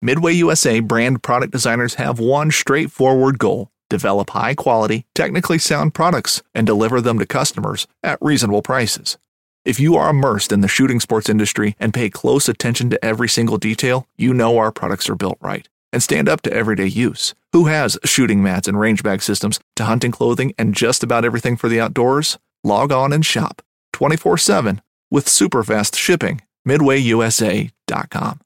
Midway 0.00 0.32
USA 0.34 0.80
brand 0.80 1.22
product 1.22 1.52
designers 1.52 1.94
have 1.94 2.18
one 2.18 2.50
straightforward 2.50 3.38
goal 3.38 3.70
develop 3.90 4.30
high 4.30 4.54
quality, 4.54 5.06
technically 5.14 5.58
sound 5.58 5.94
products 5.94 6.42
and 6.54 6.66
deliver 6.66 7.00
them 7.00 7.18
to 7.18 7.26
customers 7.26 7.86
at 8.02 8.18
reasonable 8.20 8.62
prices. 8.62 9.18
If 9.64 9.78
you 9.78 9.94
are 9.96 10.10
immersed 10.10 10.52
in 10.52 10.60
the 10.60 10.68
shooting 10.68 11.00
sports 11.00 11.28
industry 11.28 11.76
and 11.78 11.94
pay 11.94 12.10
close 12.10 12.48
attention 12.48 12.90
to 12.90 13.04
every 13.04 13.28
single 13.28 13.56
detail, 13.56 14.06
you 14.16 14.34
know 14.34 14.58
our 14.58 14.72
products 14.72 15.08
are 15.08 15.14
built 15.14 15.38
right 15.40 15.68
and 15.92 16.02
stand 16.02 16.28
up 16.28 16.42
to 16.42 16.52
everyday 16.52 16.86
use. 16.86 17.34
Who 17.54 17.66
has 17.66 17.96
shooting 18.04 18.42
mats 18.42 18.66
and 18.66 18.80
range 18.80 19.04
bag 19.04 19.22
systems 19.22 19.60
to 19.76 19.84
hunting 19.84 20.10
clothing 20.10 20.54
and 20.58 20.74
just 20.74 21.04
about 21.04 21.24
everything 21.24 21.56
for 21.56 21.68
the 21.68 21.80
outdoors? 21.80 22.36
Log 22.64 22.90
on 22.90 23.12
and 23.12 23.24
shop 23.24 23.62
24 23.92 24.38
7 24.38 24.82
with 25.08 25.28
super 25.28 25.62
fast 25.62 25.94
shipping. 25.94 26.40
MidwayUSA.com. 26.66 28.40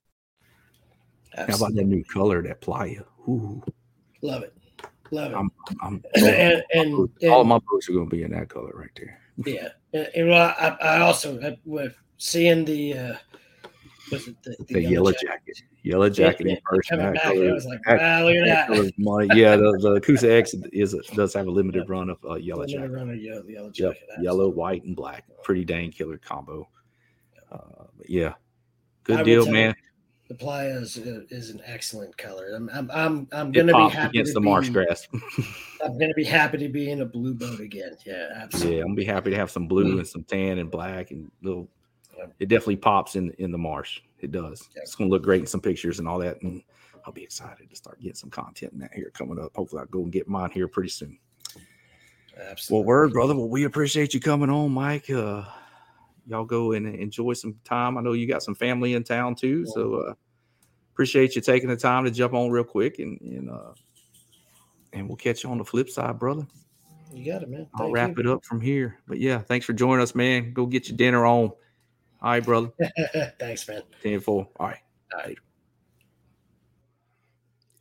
How 1.34 1.44
about 1.44 1.74
that 1.74 1.84
new 1.86 2.04
color, 2.04 2.42
that 2.42 2.60
playa? 2.60 3.00
Ooh, 3.26 3.62
Love 4.20 4.42
it. 4.42 4.54
Love 5.10 5.32
it. 5.32 5.36
I'm, 5.36 5.50
I'm, 5.80 6.04
and, 6.14 6.62
and, 6.74 6.94
all 7.30 7.40
and- 7.40 7.48
my 7.48 7.60
boots 7.70 7.88
are 7.88 7.92
going 7.94 8.10
to 8.10 8.14
be 8.14 8.24
in 8.24 8.32
that 8.32 8.50
color 8.50 8.72
right 8.74 8.90
there. 8.94 9.18
yeah, 9.46 9.68
and, 9.94 10.10
and 10.14 10.28
well, 10.28 10.54
I, 10.60 10.68
I 10.82 11.00
also 11.00 11.40
uh, 11.40 11.52
with 11.64 11.94
seeing 12.18 12.66
the 12.66 12.92
uh, 12.98 13.14
was 14.10 14.28
it 14.28 14.36
the, 14.42 14.56
The, 14.68 14.82
yellow 14.82 15.12
jacket. 15.12 15.62
Yellow 15.82 16.08
jacket 16.10 16.46
in 16.46 16.54
yeah, 16.54 16.80
coming 16.88 17.12
back, 17.14 17.22
color- 17.22 17.50
I 17.50 17.52
was 17.52 17.64
like, 17.66 17.80
wow, 17.86 18.24
look 18.24 18.36
at 18.36 18.68
that. 18.68 18.92
money. 18.98 19.28
Yeah, 19.34 19.56
the, 19.56 19.78
the 19.80 20.00
Coosa 20.00 20.32
X 20.32 20.54
is 20.72 20.94
does 21.14 21.34
have 21.34 21.46
a 21.46 21.50
limited 21.50 21.88
run 21.88 22.10
of 22.10 22.18
uh, 22.28 22.34
yellow 22.34 22.60
Limited 22.62 22.78
jacket. 22.80 22.92
run 22.92 23.10
of 23.10 23.16
yellow, 23.22 23.44
yellow 23.46 23.66
Yep, 23.66 23.74
jacket. 23.74 24.08
yellow, 24.20 24.48
white, 24.48 24.84
and 24.84 24.94
black. 24.96 25.24
Pretty 25.42 25.64
dang 25.64 25.90
killer 25.90 26.18
combo. 26.18 26.68
Uh, 27.50 27.84
but 27.96 28.08
yeah, 28.10 28.34
good 29.04 29.18
will 29.18 29.24
deal, 29.24 29.50
man. 29.50 29.74
The 30.28 30.34
playa 30.34 30.76
is, 30.78 30.98
is 30.98 31.48
an 31.48 31.62
excellent 31.64 32.14
color. 32.18 32.50
I'm 32.54 32.68
I'm 32.68 32.90
I'm, 32.90 33.28
I'm 33.32 33.50
gonna 33.50 33.72
be 33.72 33.88
happy 33.94 34.18
against 34.18 34.32
to 34.32 34.34
the 34.34 34.40
marsh 34.42 34.68
grass. 34.68 35.08
I'm 35.82 35.96
gonna 35.98 36.12
be 36.14 36.24
happy 36.24 36.58
to 36.58 36.68
be 36.68 36.90
in 36.90 37.00
a 37.00 37.06
blue 37.06 37.32
boat 37.32 37.60
again. 37.60 37.96
Yeah, 38.04 38.28
absolutely. 38.34 38.74
yeah, 38.76 38.80
I'm 38.82 38.88
gonna 38.88 38.96
be 38.96 39.04
happy 39.06 39.30
to 39.30 39.36
have 39.36 39.50
some 39.50 39.66
blue 39.66 39.94
Mm. 39.94 39.98
and 40.00 40.06
some 40.06 40.24
tan 40.24 40.58
and 40.58 40.70
black 40.70 41.12
and 41.12 41.30
little. 41.42 41.70
It 42.38 42.48
definitely 42.48 42.76
pops 42.76 43.16
in 43.16 43.30
in 43.38 43.52
the 43.52 43.58
marsh. 43.58 44.00
It 44.20 44.32
does. 44.32 44.68
It's 44.74 44.94
gonna 44.94 45.10
look 45.10 45.22
great 45.22 45.40
in 45.40 45.46
some 45.46 45.60
pictures 45.60 45.98
and 45.98 46.08
all 46.08 46.18
that. 46.18 46.42
And 46.42 46.62
I'll 47.06 47.12
be 47.12 47.22
excited 47.22 47.70
to 47.70 47.76
start 47.76 48.00
getting 48.00 48.16
some 48.16 48.30
content 48.30 48.72
in 48.72 48.78
that 48.80 48.92
here 48.92 49.10
coming 49.14 49.38
up. 49.38 49.54
Hopefully, 49.56 49.80
I'll 49.80 49.86
go 49.86 50.02
and 50.02 50.12
get 50.12 50.28
mine 50.28 50.50
here 50.50 50.68
pretty 50.68 50.90
soon. 50.90 51.18
Absolutely. 52.38 52.80
Well, 52.80 52.86
word, 52.86 53.12
brother. 53.12 53.34
Well, 53.34 53.48
we 53.48 53.64
appreciate 53.64 54.14
you 54.14 54.20
coming 54.20 54.50
on, 54.50 54.70
Mike. 54.70 55.10
Uh, 55.10 55.44
y'all 56.26 56.44
go 56.44 56.72
and 56.72 56.86
enjoy 56.86 57.32
some 57.32 57.58
time. 57.64 57.98
I 57.98 58.02
know 58.02 58.12
you 58.12 58.26
got 58.26 58.42
some 58.42 58.54
family 58.54 58.94
in 58.94 59.04
town 59.04 59.34
too, 59.34 59.66
so 59.66 59.94
uh, 59.94 60.14
appreciate 60.92 61.34
you 61.34 61.42
taking 61.42 61.68
the 61.68 61.76
time 61.76 62.04
to 62.04 62.10
jump 62.10 62.34
on 62.34 62.50
real 62.50 62.64
quick 62.64 62.98
and 62.98 63.20
and 63.20 63.50
uh, 63.50 63.72
and 64.92 65.08
we'll 65.08 65.16
catch 65.16 65.44
you 65.44 65.50
on 65.50 65.58
the 65.58 65.64
flip 65.64 65.88
side, 65.88 66.18
brother. 66.18 66.46
You 67.12 67.24
got 67.32 67.42
it, 67.42 67.48
man. 67.48 67.66
I'll 67.74 67.90
wrap 67.90 68.16
you. 68.16 68.20
it 68.20 68.26
up 68.26 68.44
from 68.44 68.60
here. 68.60 68.98
But 69.06 69.18
yeah, 69.18 69.38
thanks 69.38 69.64
for 69.64 69.72
joining 69.72 70.02
us, 70.02 70.14
man. 70.14 70.52
Go 70.52 70.66
get 70.66 70.88
your 70.88 70.96
dinner 70.96 71.24
on. 71.24 71.52
All 72.20 72.30
right, 72.30 72.44
brother. 72.44 72.70
Thanks, 73.38 73.68
man. 73.68 73.82
10 74.02 74.20
4. 74.20 74.48
All 74.56 74.66
right. 74.66 74.78
Later. 75.24 75.40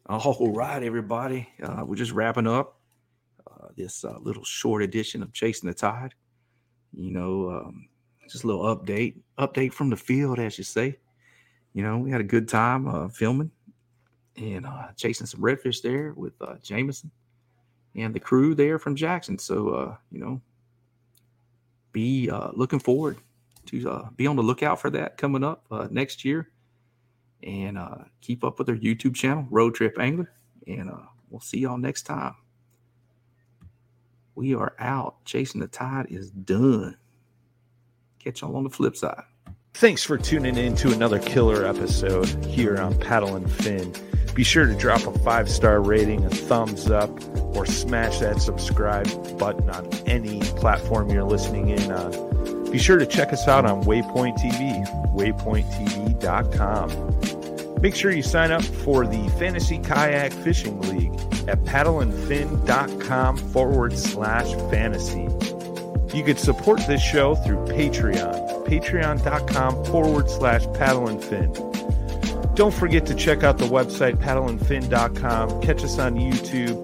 All 0.06 0.54
right, 0.54 0.84
everybody. 0.84 1.50
Uh, 1.62 1.84
we're 1.86 1.96
just 1.96 2.12
wrapping 2.12 2.48
up 2.48 2.80
uh, 3.46 3.68
this 3.76 4.06
uh, 4.06 4.18
little 4.22 4.44
short 4.44 4.84
edition 4.84 5.24
of 5.24 5.34
Chasing 5.34 5.68
the 5.68 5.74
Tide. 5.74 6.14
You 6.94 7.12
know, 7.12 7.50
um, 7.50 7.90
just 8.30 8.44
a 8.44 8.48
little 8.48 8.64
update, 8.64 9.16
update 9.40 9.74
from 9.74 9.90
the 9.90 9.98
field, 9.98 10.40
as 10.40 10.58
you 10.58 10.64
say. 10.64 10.98
You 11.74 11.84
know, 11.84 11.98
we 11.98 12.12
had 12.12 12.22
a 12.22 12.26
good 12.26 12.48
time 12.48 12.88
uh, 12.88 13.10
filming 13.10 13.52
and 14.38 14.66
uh, 14.66 14.90
chasing 14.96 15.28
some 15.28 15.42
redfish 15.42 15.82
there 15.82 16.14
with 16.14 16.34
uh, 16.42 16.56
Jameson 16.64 17.12
and 17.96 18.14
the 18.14 18.20
crew 18.20 18.56
there 18.56 18.80
from 18.80 18.96
Jackson. 18.96 19.38
So, 19.38 19.70
uh, 19.70 19.96
you 20.12 20.20
know, 20.20 20.42
be 21.92 22.30
uh, 22.30 22.52
looking 22.54 22.80
forward 22.80 23.18
to 23.68 23.90
uh, 23.90 24.10
be 24.16 24.28
on 24.28 24.36
the 24.36 24.44
lookout 24.44 24.80
for 24.80 24.90
that 24.92 25.18
coming 25.18 25.44
up 25.44 25.66
uh, 25.72 25.88
next 25.92 26.26
year 26.26 26.50
and 27.44 27.78
uh, 27.78 27.98
keep 28.22 28.44
up 28.44 28.60
with 28.60 28.70
our 28.70 28.76
YouTube 28.76 29.16
channel, 29.16 29.46
Road 29.50 29.76
Trip 29.76 29.98
Angler. 30.00 30.32
And 30.66 30.90
uh, 30.90 31.06
we'll 31.30 31.40
see 31.40 31.60
y'all 31.60 31.78
next 31.78 32.04
time. 32.04 32.36
We 34.36 34.54
are 34.54 34.76
out. 34.80 35.24
Chasing 35.26 35.62
the 35.62 35.68
Tide 35.68 36.08
is 36.10 36.30
done. 36.30 36.98
Catch 38.20 38.42
y'all 38.42 38.56
on 38.56 38.64
the 38.64 38.70
flip 38.70 38.96
side. 38.96 39.24
Thanks 39.74 40.04
for 40.04 40.18
tuning 40.18 40.58
in 40.58 40.76
to 40.78 40.92
another 40.92 41.20
killer 41.20 41.66
episode 41.66 42.26
here 42.46 42.78
on 42.78 42.98
Paddle 43.00 43.36
and 43.36 43.50
Fin. 43.50 43.94
Be 44.34 44.44
sure 44.44 44.68
to 44.68 44.76
drop 44.76 45.06
a 45.08 45.18
five 45.20 45.50
star 45.50 45.82
rating, 45.82 46.24
a 46.26 46.30
thumbs 46.30 46.90
up, 46.90 47.10
or 47.56 47.66
smash 47.66 48.20
that 48.20 48.42
subscribe 48.42 49.08
button 49.38 49.70
on 49.70 49.92
any 50.06 50.42
platform 50.42 51.10
you're 51.10 51.24
listening 51.24 51.70
in 51.70 51.92
on. 51.92 52.37
Be 52.72 52.78
sure 52.78 52.98
to 52.98 53.06
check 53.06 53.34
us 53.34 53.46
out 53.48 53.66
on 53.66 53.84
Waypoint 53.84 54.38
TV, 54.38 54.86
waypointtv.com. 55.14 57.82
Make 57.82 57.96
sure 57.96 58.12
you 58.12 58.24
sign 58.24 58.52
up 58.52 58.64
for 58.64 59.06
the 59.06 59.30
Fantasy 59.38 59.78
Kayak 59.78 60.34
Fishing 60.34 60.82
League 60.82 61.14
at 61.48 61.64
paddleandfin.com 61.64 63.38
forward 63.38 63.96
slash 63.98 64.52
fantasy. 64.72 65.28
You 66.16 66.24
could 66.24 66.40
support 66.40 66.80
this 66.88 67.02
show 67.02 67.36
through 67.36 67.66
Patreon, 67.68 68.66
patreon.com 68.66 69.86
forward 69.86 70.30
slash 70.30 70.66
paddle 70.74 71.08
and 71.08 71.24
fin. 71.24 71.54
Don't 72.56 72.74
forget 72.74 73.06
to 73.06 73.14
check 73.14 73.44
out 73.44 73.60
the 73.60 73.68
website 73.68 74.18
paddleandfin.com, 74.18 75.62
catch 75.62 75.84
us 75.84 76.00
on 76.00 76.16
YouTube, 76.16 76.84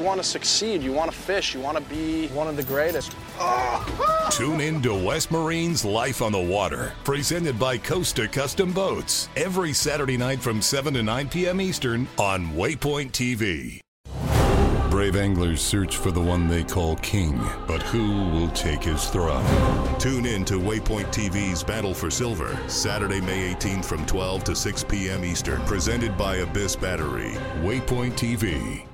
Want 0.00 0.18
to 0.18 0.26
succeed, 0.26 0.82
you 0.82 0.92
want 0.92 1.10
to 1.12 1.16
fish, 1.16 1.54
you 1.54 1.60
want 1.60 1.76
to 1.76 1.84
be 1.84 2.28
one 2.28 2.48
of 2.48 2.56
the 2.56 2.62
greatest. 2.62 3.14
Tune 4.30 4.60
in 4.60 4.80
to 4.80 4.94
West 4.94 5.30
Marine's 5.30 5.84
Life 5.84 6.22
on 6.22 6.32
the 6.32 6.40
Water, 6.40 6.94
presented 7.04 7.58
by 7.58 7.76
Costa 7.76 8.26
Custom 8.26 8.72
Boats, 8.72 9.28
every 9.36 9.74
Saturday 9.74 10.16
night 10.16 10.40
from 10.40 10.62
7 10.62 10.94
to 10.94 11.02
9 11.02 11.28
p.m. 11.28 11.60
Eastern 11.60 12.08
on 12.18 12.46
Waypoint 12.52 13.12
TV. 13.12 13.80
Brave 14.90 15.14
anglers 15.14 15.60
search 15.60 15.98
for 15.98 16.10
the 16.10 16.20
one 16.20 16.48
they 16.48 16.64
call 16.64 16.96
king, 16.96 17.38
but 17.68 17.80
who 17.80 18.28
will 18.30 18.50
take 18.50 18.82
his 18.82 19.06
throne? 19.06 19.46
Tune 20.00 20.26
in 20.26 20.44
to 20.46 20.54
Waypoint 20.54 21.06
TV's 21.12 21.62
Battle 21.62 21.94
for 21.94 22.10
Silver, 22.10 22.58
Saturday, 22.66 23.20
May 23.20 23.54
18th 23.54 23.84
from 23.84 24.04
12 24.06 24.44
to 24.44 24.56
6 24.56 24.84
p.m. 24.84 25.24
Eastern, 25.24 25.60
presented 25.62 26.18
by 26.18 26.38
Abyss 26.38 26.74
Battery. 26.74 27.34
Waypoint 27.62 28.14
TV, 28.14 28.84